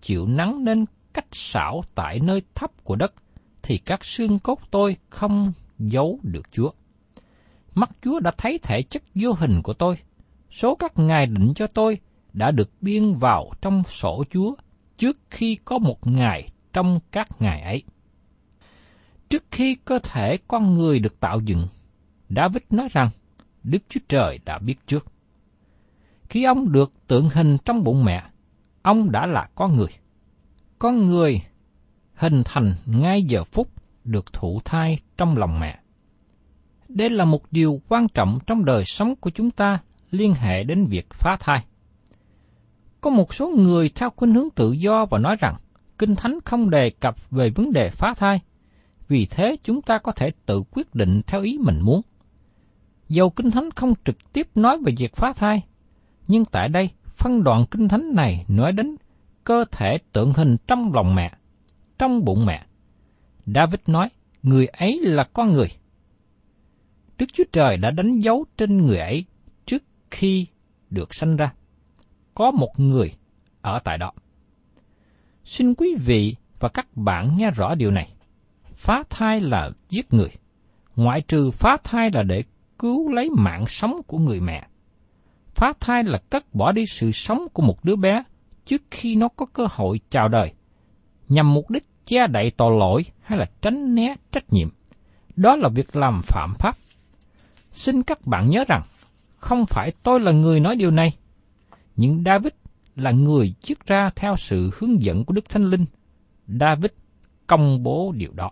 chịu 0.00 0.26
nắng 0.26 0.64
nên 0.64 0.84
cách 1.12 1.26
xảo 1.32 1.84
tại 1.94 2.20
nơi 2.20 2.42
thấp 2.54 2.84
của 2.84 2.96
đất, 2.96 3.14
thì 3.62 3.78
các 3.78 4.04
xương 4.04 4.38
cốt 4.38 4.60
tôi 4.70 4.96
không 5.10 5.52
giấu 5.78 6.18
được 6.22 6.52
Chúa. 6.52 6.70
Mắt 7.74 7.90
Chúa 8.02 8.20
đã 8.20 8.30
thấy 8.38 8.58
thể 8.62 8.82
chất 8.82 9.02
vô 9.14 9.32
hình 9.32 9.62
của 9.62 9.72
tôi. 9.72 9.96
Số 10.50 10.74
các 10.74 10.98
ngài 10.98 11.26
định 11.26 11.52
cho 11.56 11.66
tôi 11.66 11.98
đã 12.32 12.50
được 12.50 12.70
biên 12.80 13.14
vào 13.14 13.50
trong 13.60 13.82
sổ 13.88 14.24
Chúa 14.30 14.54
trước 14.98 15.18
khi 15.30 15.58
có 15.64 15.78
một 15.78 16.06
ngày 16.06 16.48
trong 16.72 17.00
các 17.12 17.28
ngày 17.38 17.60
ấy. 17.60 17.82
Trước 19.28 19.44
khi 19.50 19.76
cơ 19.84 19.98
thể 19.98 20.38
con 20.48 20.74
người 20.74 20.98
được 20.98 21.20
tạo 21.20 21.40
dựng, 21.40 21.66
David 22.28 22.62
nói 22.70 22.88
rằng 22.90 23.10
Đức 23.62 23.78
Chúa 23.88 24.00
Trời 24.08 24.38
đã 24.44 24.58
biết 24.58 24.86
trước. 24.86 25.06
Khi 26.28 26.44
ông 26.44 26.72
được 26.72 26.92
tượng 27.06 27.28
hình 27.28 27.58
trong 27.64 27.84
bụng 27.84 28.04
mẹ, 28.04 28.24
ông 28.82 29.10
đã 29.10 29.26
là 29.26 29.48
con 29.54 29.76
người. 29.76 29.90
Con 30.78 31.06
người 31.06 31.40
hình 32.14 32.42
thành 32.44 32.74
ngay 32.86 33.22
giờ 33.22 33.44
phút 33.44 33.68
được 34.04 34.32
thụ 34.32 34.60
thai 34.64 34.98
trong 35.16 35.36
lòng 35.36 35.60
mẹ. 35.60 35.78
Đây 36.88 37.10
là 37.10 37.24
một 37.24 37.52
điều 37.52 37.80
quan 37.88 38.08
trọng 38.08 38.38
trong 38.46 38.64
đời 38.64 38.84
sống 38.84 39.16
của 39.16 39.30
chúng 39.30 39.50
ta 39.50 39.78
liên 40.10 40.34
hệ 40.34 40.64
đến 40.64 40.86
việc 40.86 41.06
phá 41.10 41.36
thai. 41.40 41.64
Có 43.00 43.10
một 43.10 43.34
số 43.34 43.48
người 43.48 43.88
theo 43.94 44.10
khuynh 44.16 44.34
hướng 44.34 44.50
tự 44.50 44.72
do 44.72 45.06
và 45.06 45.18
nói 45.18 45.36
rằng 45.40 45.56
Kinh 46.00 46.16
Thánh 46.16 46.38
không 46.44 46.70
đề 46.70 46.90
cập 46.90 47.30
về 47.30 47.50
vấn 47.50 47.72
đề 47.72 47.90
phá 47.90 48.14
thai, 48.16 48.40
vì 49.08 49.26
thế 49.26 49.56
chúng 49.64 49.82
ta 49.82 49.98
có 49.98 50.12
thể 50.12 50.32
tự 50.46 50.62
quyết 50.70 50.94
định 50.94 51.22
theo 51.26 51.42
ý 51.42 51.58
mình 51.58 51.80
muốn. 51.82 52.00
Dầu 53.08 53.30
Kinh 53.30 53.50
Thánh 53.50 53.70
không 53.70 53.94
trực 54.04 54.32
tiếp 54.32 54.48
nói 54.54 54.78
về 54.78 54.92
việc 54.98 55.16
phá 55.16 55.32
thai, 55.32 55.62
nhưng 56.28 56.44
tại 56.44 56.68
đây 56.68 56.90
phân 57.16 57.44
đoạn 57.44 57.64
Kinh 57.70 57.88
Thánh 57.88 58.14
này 58.14 58.44
nói 58.48 58.72
đến 58.72 58.96
cơ 59.44 59.64
thể 59.72 59.98
tượng 60.12 60.32
hình 60.32 60.56
trong 60.66 60.92
lòng 60.94 61.14
mẹ, 61.14 61.32
trong 61.98 62.24
bụng 62.24 62.46
mẹ. 62.46 62.66
David 63.46 63.80
nói, 63.86 64.08
người 64.42 64.66
ấy 64.66 65.00
là 65.02 65.24
con 65.32 65.52
người. 65.52 65.68
Đức 67.18 67.26
Chúa 67.32 67.44
Trời 67.52 67.76
đã 67.76 67.90
đánh 67.90 68.18
dấu 68.18 68.44
trên 68.56 68.86
người 68.86 68.98
ấy 68.98 69.24
trước 69.66 69.82
khi 70.10 70.46
được 70.90 71.14
sanh 71.14 71.36
ra. 71.36 71.52
Có 72.34 72.50
một 72.50 72.80
người 72.80 73.14
ở 73.60 73.78
tại 73.84 73.98
đó. 73.98 74.12
Xin 75.44 75.74
quý 75.74 75.94
vị 76.04 76.36
và 76.60 76.68
các 76.68 76.96
bạn 76.96 77.36
nghe 77.36 77.50
rõ 77.50 77.74
điều 77.74 77.90
này. 77.90 78.12
Phá 78.64 79.02
thai 79.10 79.40
là 79.40 79.70
giết 79.88 80.12
người. 80.12 80.30
Ngoại 80.96 81.20
trừ 81.20 81.50
phá 81.50 81.76
thai 81.84 82.10
là 82.14 82.22
để 82.22 82.44
cứu 82.78 83.12
lấy 83.12 83.30
mạng 83.30 83.64
sống 83.68 84.00
của 84.06 84.18
người 84.18 84.40
mẹ. 84.40 84.66
Phá 85.54 85.72
thai 85.80 86.04
là 86.04 86.18
cất 86.30 86.54
bỏ 86.54 86.72
đi 86.72 86.86
sự 86.86 87.12
sống 87.12 87.46
của 87.52 87.62
một 87.62 87.84
đứa 87.84 87.96
bé 87.96 88.22
trước 88.66 88.82
khi 88.90 89.14
nó 89.14 89.28
có 89.28 89.46
cơ 89.46 89.66
hội 89.70 90.00
chào 90.10 90.28
đời, 90.28 90.52
nhằm 91.28 91.54
mục 91.54 91.70
đích 91.70 91.84
che 92.06 92.26
đậy 92.26 92.50
tội 92.50 92.78
lỗi 92.78 93.04
hay 93.20 93.38
là 93.38 93.50
tránh 93.60 93.94
né 93.94 94.14
trách 94.32 94.52
nhiệm. 94.52 94.68
Đó 95.36 95.56
là 95.56 95.68
việc 95.68 95.96
làm 95.96 96.22
phạm 96.22 96.54
pháp. 96.58 96.76
Xin 97.72 98.02
các 98.02 98.26
bạn 98.26 98.50
nhớ 98.50 98.64
rằng, 98.68 98.82
không 99.36 99.66
phải 99.66 99.92
tôi 100.02 100.20
là 100.20 100.32
người 100.32 100.60
nói 100.60 100.76
điều 100.76 100.90
này, 100.90 101.16
nhưng 101.96 102.22
David 102.24 102.52
là 103.00 103.10
người 103.10 103.54
chiết 103.60 103.86
ra 103.86 104.10
theo 104.16 104.36
sự 104.36 104.70
hướng 104.78 105.02
dẫn 105.02 105.24
của 105.24 105.32
Đức 105.34 105.48
Thánh 105.48 105.64
Linh. 105.64 105.86
David 106.46 106.90
công 107.46 107.82
bố 107.82 108.12
điều 108.16 108.32
đó. 108.32 108.50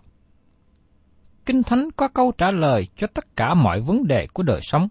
Kinh 1.45 1.63
Thánh 1.63 1.91
có 1.91 2.07
câu 2.07 2.31
trả 2.37 2.51
lời 2.51 2.87
cho 2.95 3.07
tất 3.07 3.35
cả 3.35 3.53
mọi 3.53 3.81
vấn 3.81 4.07
đề 4.07 4.27
của 4.33 4.43
đời 4.43 4.59
sống, 4.61 4.87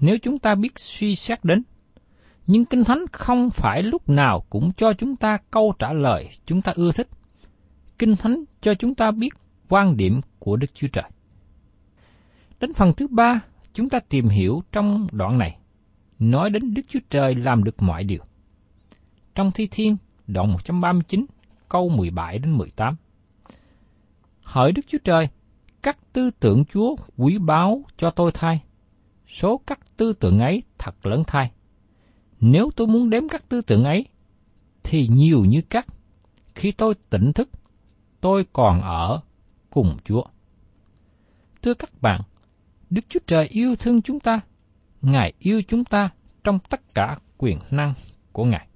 nếu 0.00 0.18
chúng 0.22 0.38
ta 0.38 0.54
biết 0.54 0.78
suy 0.78 1.14
xét 1.14 1.44
đến. 1.44 1.62
Nhưng 2.46 2.64
Kinh 2.64 2.84
Thánh 2.84 3.04
không 3.12 3.50
phải 3.50 3.82
lúc 3.82 4.08
nào 4.08 4.44
cũng 4.50 4.72
cho 4.76 4.92
chúng 4.92 5.16
ta 5.16 5.38
câu 5.50 5.74
trả 5.78 5.92
lời 5.92 6.28
chúng 6.46 6.62
ta 6.62 6.72
ưa 6.76 6.92
thích. 6.92 7.08
Kinh 7.98 8.16
Thánh 8.16 8.44
cho 8.60 8.74
chúng 8.74 8.94
ta 8.94 9.10
biết 9.10 9.34
quan 9.68 9.96
điểm 9.96 10.20
của 10.38 10.56
Đức 10.56 10.74
Chúa 10.74 10.88
Trời. 10.88 11.10
Đến 12.60 12.74
phần 12.74 12.92
thứ 12.96 13.06
ba, 13.10 13.40
chúng 13.72 13.88
ta 13.88 14.00
tìm 14.00 14.28
hiểu 14.28 14.62
trong 14.72 15.06
đoạn 15.12 15.38
này, 15.38 15.58
nói 16.18 16.50
đến 16.50 16.74
Đức 16.74 16.82
Chúa 16.88 17.00
Trời 17.10 17.34
làm 17.34 17.64
được 17.64 17.82
mọi 17.82 18.04
điều. 18.04 18.22
Trong 19.38 19.52
Thi 19.52 19.68
Thiên, 19.70 19.96
đoạn 20.26 20.52
139, 20.52 21.26
câu 21.68 21.88
17 21.88 22.38
đến 22.38 22.52
18. 22.52 22.96
Hỡi 24.42 24.72
Đức 24.72 24.82
Chúa 24.88 24.98
Trời, 25.04 25.28
các 25.82 25.98
tư 26.12 26.30
tưởng 26.40 26.64
Chúa 26.64 26.96
quý 27.16 27.38
báu 27.38 27.82
cho 27.96 28.10
tôi 28.10 28.30
thay. 28.34 28.62
Số 29.28 29.60
các 29.66 29.78
tư 29.96 30.12
tưởng 30.12 30.38
ấy 30.38 30.62
thật 30.78 31.06
lớn 31.06 31.22
thay. 31.26 31.50
Nếu 32.40 32.70
tôi 32.76 32.86
muốn 32.86 33.10
đếm 33.10 33.28
các 33.28 33.48
tư 33.48 33.62
tưởng 33.62 33.84
ấy, 33.84 34.06
thì 34.82 35.08
nhiều 35.08 35.44
như 35.44 35.62
cắt 35.62 35.86
Khi 36.54 36.72
tôi 36.72 36.94
tỉnh 37.10 37.32
thức, 37.32 37.48
tôi 38.20 38.46
còn 38.52 38.82
ở 38.82 39.20
cùng 39.70 39.96
Chúa. 40.04 40.24
Thưa 41.62 41.74
các 41.74 41.90
bạn, 42.00 42.20
Đức 42.90 43.04
Chúa 43.08 43.20
Trời 43.26 43.46
yêu 43.46 43.76
thương 43.76 44.02
chúng 44.02 44.20
ta. 44.20 44.40
Ngài 45.02 45.32
yêu 45.38 45.62
chúng 45.68 45.84
ta 45.84 46.10
trong 46.44 46.58
tất 46.68 46.94
cả 46.94 47.18
quyền 47.36 47.58
năng 47.70 47.94
của 48.32 48.44
Ngài. 48.44 48.67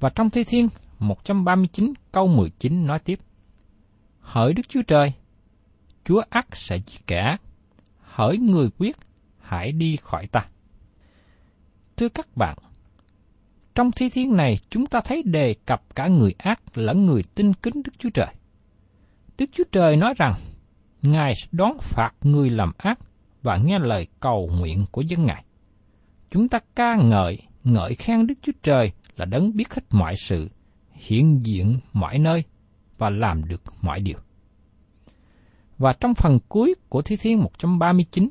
Và 0.00 0.10
trong 0.14 0.30
Thi 0.30 0.44
Thiên 0.44 0.68
139 0.98 1.92
câu 2.12 2.26
19 2.26 2.86
nói 2.86 2.98
tiếp. 2.98 3.18
Hỡi 4.20 4.52
Đức 4.52 4.68
Chúa 4.68 4.82
Trời, 4.82 5.12
Chúa 6.04 6.22
ác 6.30 6.56
sẽ 6.56 6.76
giết 6.76 7.06
kẻ 7.06 7.36
hỡi 8.18 8.38
người 8.38 8.68
quyết, 8.78 8.96
hãy 9.40 9.72
đi 9.72 9.96
khỏi 10.02 10.26
ta. 10.26 10.40
Thưa 11.96 12.08
các 12.08 12.36
bạn, 12.36 12.58
trong 13.74 13.92
thi 13.92 14.08
thiên 14.08 14.36
này 14.36 14.58
chúng 14.70 14.86
ta 14.86 15.00
thấy 15.04 15.22
đề 15.22 15.54
cập 15.66 15.82
cả 15.94 16.06
người 16.08 16.34
ác 16.38 16.78
lẫn 16.78 17.06
người 17.06 17.22
tin 17.34 17.54
kính 17.54 17.82
Đức 17.84 17.92
Chúa 17.98 18.10
Trời. 18.14 18.34
Đức 19.38 19.50
Chúa 19.52 19.64
Trời 19.72 19.96
nói 19.96 20.14
rằng, 20.16 20.34
Ngài 21.02 21.32
đón 21.52 21.78
phạt 21.80 22.10
người 22.22 22.50
làm 22.50 22.72
ác 22.78 22.98
và 23.42 23.56
nghe 23.56 23.78
lời 23.78 24.06
cầu 24.20 24.50
nguyện 24.58 24.84
của 24.90 25.00
dân 25.00 25.24
Ngài. 25.24 25.44
Chúng 26.30 26.48
ta 26.48 26.58
ca 26.74 26.96
ngợi, 26.96 27.38
ngợi 27.64 27.94
khen 27.94 28.26
Đức 28.26 28.34
Chúa 28.42 28.52
Trời 28.62 28.92
là 29.18 29.24
đấng 29.24 29.56
biết 29.56 29.74
hết 29.74 29.82
mọi 29.90 30.14
sự, 30.16 30.48
hiện 30.92 31.40
diện 31.42 31.78
mọi 31.92 32.18
nơi 32.18 32.44
và 32.98 33.10
làm 33.10 33.48
được 33.48 33.62
mọi 33.82 34.00
điều. 34.00 34.18
Và 35.78 35.92
trong 36.00 36.14
phần 36.14 36.38
cuối 36.48 36.74
của 36.88 37.02
Thi 37.02 37.16
Thiên 37.16 37.40
139, 37.40 38.28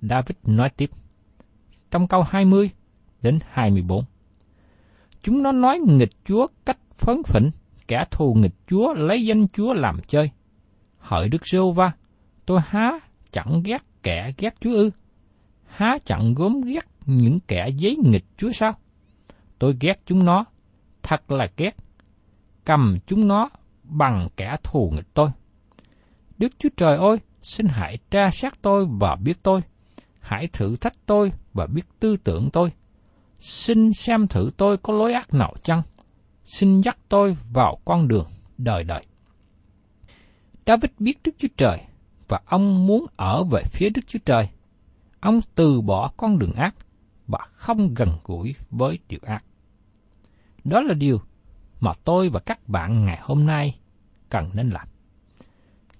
David 0.00 0.36
nói 0.46 0.70
tiếp. 0.76 0.90
Trong 1.90 2.08
câu 2.08 2.22
20 2.28 2.70
đến 3.22 3.38
24. 3.50 4.04
Chúng 5.22 5.42
nó 5.42 5.52
nói 5.52 5.78
nghịch 5.86 6.12
Chúa 6.24 6.46
cách 6.64 6.78
phấn 6.96 7.22
phỉnh, 7.26 7.50
kẻ 7.88 8.04
thù 8.10 8.34
nghịch 8.34 8.54
Chúa 8.66 8.94
lấy 8.94 9.26
danh 9.26 9.48
Chúa 9.48 9.72
làm 9.72 10.00
chơi. 10.08 10.30
Hỡi 10.98 11.28
Đức 11.28 11.42
Rêu 11.52 11.72
Va, 11.72 11.92
tôi 12.46 12.60
há 12.66 12.98
chẳng 13.30 13.62
ghét 13.64 13.82
kẻ 14.02 14.32
ghét 14.38 14.54
Chúa 14.60 14.74
ư? 14.74 14.90
Há 15.66 15.98
chẳng 16.04 16.34
gốm 16.34 16.60
ghét 16.60 16.84
những 17.06 17.40
kẻ 17.40 17.68
giấy 17.76 17.96
nghịch 18.04 18.24
Chúa 18.36 18.50
sao? 18.50 18.72
Tôi 19.58 19.76
ghét 19.80 20.00
chúng 20.06 20.24
nó, 20.24 20.44
thật 21.02 21.30
là 21.30 21.48
ghét. 21.56 21.76
Cầm 22.64 22.98
chúng 23.06 23.28
nó 23.28 23.48
bằng 23.82 24.28
kẻ 24.36 24.56
thù 24.62 24.92
nghịch 24.94 25.14
tôi. 25.14 25.30
Đức 26.38 26.52
Chúa 26.58 26.68
Trời 26.76 26.96
ơi, 26.96 27.16
xin 27.42 27.66
hãy 27.66 27.98
tra 28.10 28.30
xét 28.30 28.52
tôi 28.62 28.86
và 29.00 29.16
biết 29.16 29.42
tôi. 29.42 29.60
Hãy 30.20 30.48
thử 30.52 30.76
thách 30.76 31.06
tôi 31.06 31.32
và 31.54 31.66
biết 31.66 31.82
tư 32.00 32.16
tưởng 32.16 32.50
tôi. 32.52 32.72
Xin 33.40 33.92
xem 33.92 34.26
thử 34.26 34.50
tôi 34.56 34.76
có 34.76 34.94
lối 34.94 35.12
ác 35.12 35.34
nào 35.34 35.54
chăng? 35.62 35.82
Xin 36.44 36.80
dắt 36.80 36.98
tôi 37.08 37.36
vào 37.52 37.78
con 37.84 38.08
đường 38.08 38.26
đời 38.58 38.84
đời. 38.84 39.02
David 40.66 40.90
biết 40.98 41.18
Đức 41.24 41.32
Chúa 41.38 41.48
Trời 41.56 41.78
và 42.28 42.40
ông 42.46 42.86
muốn 42.86 43.06
ở 43.16 43.44
về 43.44 43.62
phía 43.72 43.90
Đức 43.90 44.02
Chúa 44.08 44.18
Trời. 44.24 44.48
Ông 45.20 45.40
từ 45.54 45.80
bỏ 45.80 46.10
con 46.16 46.38
đường 46.38 46.52
ác 46.52 46.74
và 47.26 47.38
không 47.52 47.94
gần 47.94 48.08
gũi 48.24 48.54
với 48.70 48.98
điều 49.08 49.20
ác. 49.22 49.44
Đó 50.68 50.80
là 50.80 50.94
điều 50.94 51.20
mà 51.80 51.92
tôi 52.04 52.28
và 52.28 52.40
các 52.40 52.68
bạn 52.68 53.04
ngày 53.04 53.18
hôm 53.22 53.46
nay 53.46 53.78
cần 54.30 54.50
nên 54.54 54.70
làm. 54.70 54.88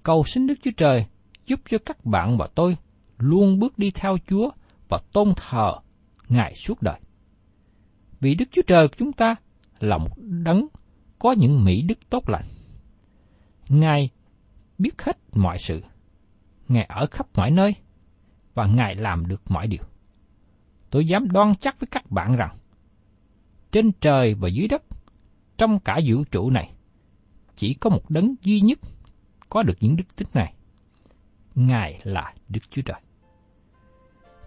Cầu 0.03 0.23
xin 0.23 0.47
Đức 0.47 0.53
Chúa 0.61 0.71
Trời 0.77 1.05
giúp 1.45 1.59
cho 1.69 1.77
các 1.85 2.05
bạn 2.05 2.37
và 2.37 2.47
tôi 2.55 2.77
luôn 3.17 3.59
bước 3.59 3.77
đi 3.77 3.91
theo 3.91 4.17
Chúa 4.27 4.49
và 4.89 4.97
tôn 5.13 5.33
thờ 5.35 5.73
Ngài 6.29 6.53
suốt 6.53 6.81
đời. 6.81 6.99
Vì 8.19 8.35
Đức 8.35 8.45
Chúa 8.51 8.61
Trời 8.67 8.87
của 8.87 8.95
chúng 8.97 9.13
ta 9.13 9.35
là 9.79 9.97
một 9.97 10.17
đấng 10.17 10.67
có 11.19 11.31
những 11.31 11.63
mỹ 11.63 11.81
đức 11.81 12.09
tốt 12.09 12.29
lành. 12.29 12.45
Ngài 13.69 14.09
biết 14.77 15.01
hết 15.01 15.17
mọi 15.33 15.57
sự. 15.57 15.81
Ngài 16.67 16.83
ở 16.83 17.07
khắp 17.11 17.27
mọi 17.35 17.51
nơi 17.51 17.75
và 18.53 18.65
Ngài 18.65 18.95
làm 18.95 19.27
được 19.27 19.41
mọi 19.51 19.67
điều. 19.67 19.83
Tôi 20.89 21.07
dám 21.07 21.31
đoan 21.31 21.53
chắc 21.61 21.79
với 21.79 21.87
các 21.91 22.11
bạn 22.11 22.35
rằng 22.35 22.57
trên 23.71 23.91
trời 24.01 24.33
và 24.33 24.47
dưới 24.47 24.67
đất, 24.67 24.83
trong 25.57 25.79
cả 25.79 25.99
vũ 26.05 26.23
trụ 26.31 26.49
này, 26.49 26.71
chỉ 27.55 27.73
có 27.73 27.89
một 27.89 28.09
đấng 28.09 28.35
duy 28.41 28.61
nhất 28.61 28.79
có 29.49 29.63
được 29.63 29.77
những 29.79 29.95
đức 29.95 30.15
tính 30.15 30.27
này. 30.33 30.53
Ngài 31.55 31.99
là 32.03 32.33
Đức 32.49 32.61
Chúa 32.71 32.81
Trời. 32.81 33.01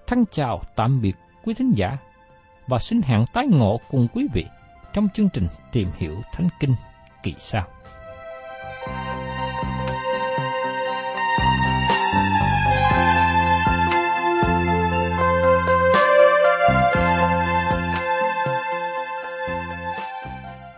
Thân 0.07 0.25
chào 0.31 0.63
tạm 0.77 1.01
biệt 1.01 1.17
quý 1.45 1.55
thính 1.55 1.73
giả 1.77 1.97
và 2.69 2.79
xin 2.79 3.03
hẹn 3.03 3.25
tái 3.33 3.47
ngộ 3.47 3.81
cùng 3.91 4.09
quý 4.15 4.27
vị 4.35 4.45
trong 4.93 5.09
chương 5.15 5.29
trình 5.33 5.47
Tìm 5.73 5.89
hiểu 5.99 6.17
Thánh 6.33 6.49
Kinh 6.61 6.75
kỳ 7.23 7.35
sau. 7.39 7.69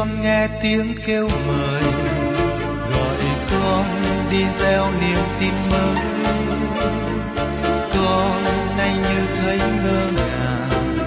Con 0.00 0.22
nghe 0.22 0.48
tiếng 0.62 0.94
kêu 1.06 1.28
mời. 1.46 1.82
Gọi 2.92 3.18
con 3.50 3.84
đi 4.30 4.44
gieo 4.60 4.86
niềm 5.00 5.24
tin 5.40 5.52
mới 5.70 6.04
con 7.94 8.44
nay 8.76 8.94
như 8.96 9.20
thấy 9.36 9.58
ngơ 9.58 10.00
ngàng, 10.16 10.98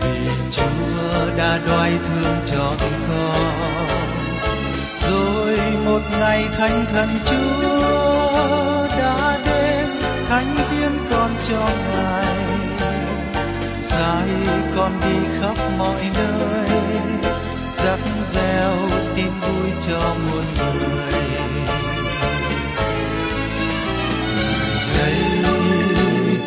vì 0.00 0.30
chúa 0.50 1.36
đã 1.36 1.58
đoái 1.66 1.92
thương 2.08 2.36
cho 2.46 2.72
con. 3.08 3.52
Rồi 5.10 5.58
một 5.84 6.00
ngày 6.20 6.44
thánh 6.58 6.84
thần 6.92 7.08
chúa 7.24 8.88
đã 8.98 9.38
đến, 9.46 9.88
thánh 10.28 10.56
viên 10.70 10.98
con 11.10 11.30
cho 11.48 11.68
ngài. 11.92 12.34
Sai 13.82 14.28
con 14.76 15.00
đi 15.00 15.38
khắp 15.40 15.56
mọi 15.78 16.10
nơi 16.14 16.80
rắc 17.84 18.00
reo 18.34 18.76
tin 19.16 19.30
vui 19.40 19.70
cho 19.86 20.14
muôn 20.14 20.44
người. 20.58 21.12
Đây 24.98 25.16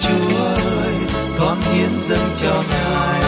chúa 0.02 0.38
ơi, 0.38 0.94
con 1.40 1.58
hiến 1.62 2.00
dâng 2.00 2.30
cho 2.38 2.64
ngài. 2.70 3.22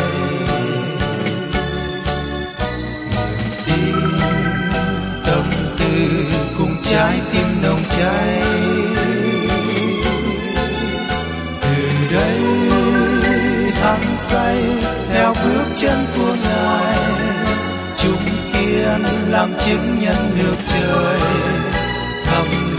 Niềm 3.67 4.01
tin 4.17 4.19
tâm 5.25 5.43
tư 5.79 6.25
cùng 6.57 6.75
trái 6.83 7.19
tim 7.31 7.61
nồng 7.63 7.83
cháy. 7.97 8.41
Từ 11.61 12.15
đây 12.15 12.39
hăng 13.81 14.17
say 14.17 14.63
theo 15.09 15.33
bước 15.43 15.65
chân 15.75 16.05
của 16.17 16.35
ngài 16.43 17.14
chúng 18.85 19.31
làm 19.31 19.53
chứng 19.65 19.97
nhân 20.01 20.15
được 20.37 20.55
trời 20.67 21.19
thầm 22.25 22.74